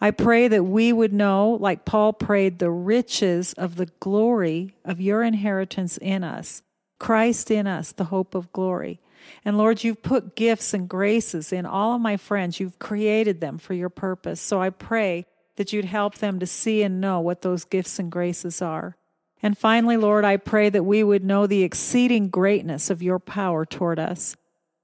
I 0.00 0.12
pray 0.12 0.46
that 0.46 0.62
we 0.62 0.92
would 0.92 1.12
know, 1.12 1.58
like 1.60 1.84
Paul 1.84 2.12
prayed, 2.12 2.60
the 2.60 2.70
riches 2.70 3.52
of 3.54 3.74
the 3.74 3.86
glory 3.98 4.76
of 4.84 5.00
your 5.00 5.24
inheritance 5.24 5.98
in 5.98 6.22
us 6.22 6.62
Christ 6.98 7.50
in 7.50 7.66
us, 7.66 7.92
the 7.92 8.04
hope 8.04 8.34
of 8.34 8.52
glory. 8.52 9.00
And 9.44 9.58
Lord, 9.58 9.84
you've 9.84 10.02
put 10.02 10.36
gifts 10.36 10.72
and 10.72 10.88
graces 10.88 11.52
in 11.52 11.66
all 11.66 11.94
of 11.94 12.00
my 12.00 12.16
friends. 12.16 12.60
You've 12.60 12.78
created 12.78 13.40
them 13.40 13.58
for 13.58 13.74
your 13.74 13.88
purpose. 13.88 14.40
So 14.40 14.60
I 14.60 14.70
pray 14.70 15.26
that 15.56 15.72
you'd 15.72 15.86
help 15.86 16.18
them 16.18 16.38
to 16.38 16.46
see 16.46 16.82
and 16.82 17.00
know 17.00 17.20
what 17.20 17.42
those 17.42 17.64
gifts 17.64 17.98
and 17.98 18.10
graces 18.10 18.62
are. 18.62 18.96
And 19.42 19.56
finally, 19.56 19.96
Lord, 19.96 20.24
I 20.24 20.36
pray 20.36 20.70
that 20.70 20.84
we 20.84 21.02
would 21.02 21.24
know 21.24 21.46
the 21.46 21.62
exceeding 21.62 22.28
greatness 22.28 22.90
of 22.90 23.02
your 23.02 23.18
power 23.18 23.64
toward 23.64 23.98
us. 23.98 24.36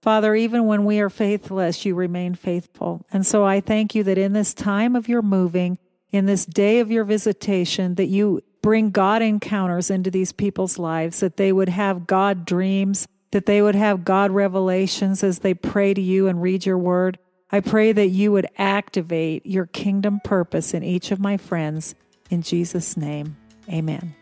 Father, 0.03 0.35
even 0.35 0.66
when 0.66 0.85
we 0.85 1.01
are 1.01 1.11
faithless, 1.11 1.85
you 1.85 1.94
remain 1.94 2.35
faithful. 2.35 3.07
And 3.12 3.25
so 3.25 3.44
I 3.44 3.61
thank 3.61 3.94
you 3.94 4.03
that 4.05 4.18
in 4.18 4.33
this 4.33 4.53
time 4.53 4.96
of 4.96 5.09
your 5.09 5.22
moving, 5.22 5.79
in 6.11 6.27
this 6.27 6.44
day 6.44 6.81
of 6.81 6.90
your 6.90 7.05
visitation, 7.05 7.94
that 7.94 8.07
you 8.07 8.42
bring 8.62 8.90
God 8.90 9.22
encounters 9.22 9.90
into 9.90 10.11
these 10.11 10.33
people's 10.33 10.79
lives, 10.79 11.20
that 11.20 11.37
they 11.37 11.53
would 11.53 11.68
have 11.68 12.07
God 12.07 12.44
dreams, 12.46 13.07
that 13.33 13.46
they 13.46 13.61
would 13.61 13.75
have 13.75 14.05
God 14.05 14.31
revelations 14.31 15.22
as 15.22 15.40
they 15.40 15.55
pray 15.55 15.92
to 15.92 16.01
you 16.01 16.29
and 16.29 16.40
read 16.40 16.64
your 16.64 16.79
word. 16.79 17.18
I 17.51 17.61
pray 17.61 17.92
that 17.92 18.09
you 18.09 18.33
would 18.33 18.46
activate 18.57 19.44
your 19.44 19.66
kingdom 19.66 20.20
purpose 20.25 20.72
in 20.72 20.83
each 20.83 21.11
of 21.11 21.20
my 21.20 21.37
friends. 21.37 21.94
In 22.31 22.40
Jesus' 22.40 22.96
name, 22.96 23.37
amen. 23.68 24.14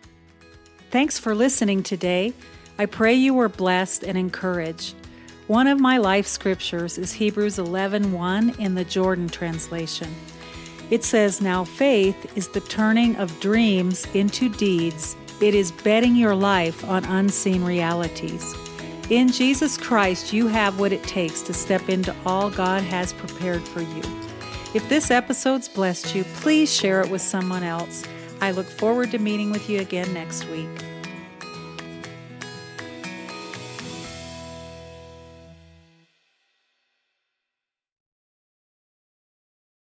Thanks 0.90 1.18
for 1.18 1.35
listening 1.35 1.85
today. 1.85 2.33
I 2.79 2.87
pray 2.87 3.14
you 3.14 3.35
were 3.35 3.48
blessed 3.48 4.03
and 4.03 4.18
encouraged. 4.18 4.94
One 5.46 5.66
of 5.66 5.79
my 5.79 5.98
life 5.98 6.26
scriptures 6.26 6.96
is 6.98 7.12
Hebrews 7.12 7.59
11:1 7.59 8.59
in 8.59 8.74
the 8.74 8.85
Jordan 8.85 9.29
translation. 9.29 10.09
It 10.90 11.05
says, 11.05 11.40
Now 11.40 11.64
faith 11.64 12.37
is 12.37 12.48
the 12.48 12.61
turning 12.61 13.16
of 13.16 13.38
dreams 13.40 14.07
into 14.14 14.48
deeds, 14.48 15.16
it 15.40 15.55
is 15.55 15.72
betting 15.72 16.16
your 16.16 16.35
life 16.35 16.85
on 16.85 17.05
unseen 17.05 17.64
realities. 17.64 18.55
In 19.09 19.29
Jesus 19.29 19.76
Christ, 19.76 20.33
you 20.33 20.46
have 20.48 20.79
what 20.79 20.92
it 20.92 21.03
takes 21.03 21.42
to 21.42 21.53
step 21.53 21.88
into 21.88 22.14
all 22.26 22.50
God 22.50 22.83
has 22.83 23.12
prepared 23.12 23.62
for 23.62 23.81
you. 23.81 24.03
If 24.72 24.88
this 24.88 25.11
episode's 25.11 25.68
blessed 25.68 26.14
you, 26.14 26.24
please 26.37 26.72
share 26.72 27.00
it 27.00 27.11
with 27.11 27.22
someone 27.22 27.64
else. 27.64 28.05
I 28.40 28.53
look 28.53 28.66
forward 28.66 29.11
to 29.11 29.18
meeting 29.18 29.50
with 29.50 29.68
you 29.68 29.81
again 29.81 30.12
next 30.14 30.48
week. 30.48 30.68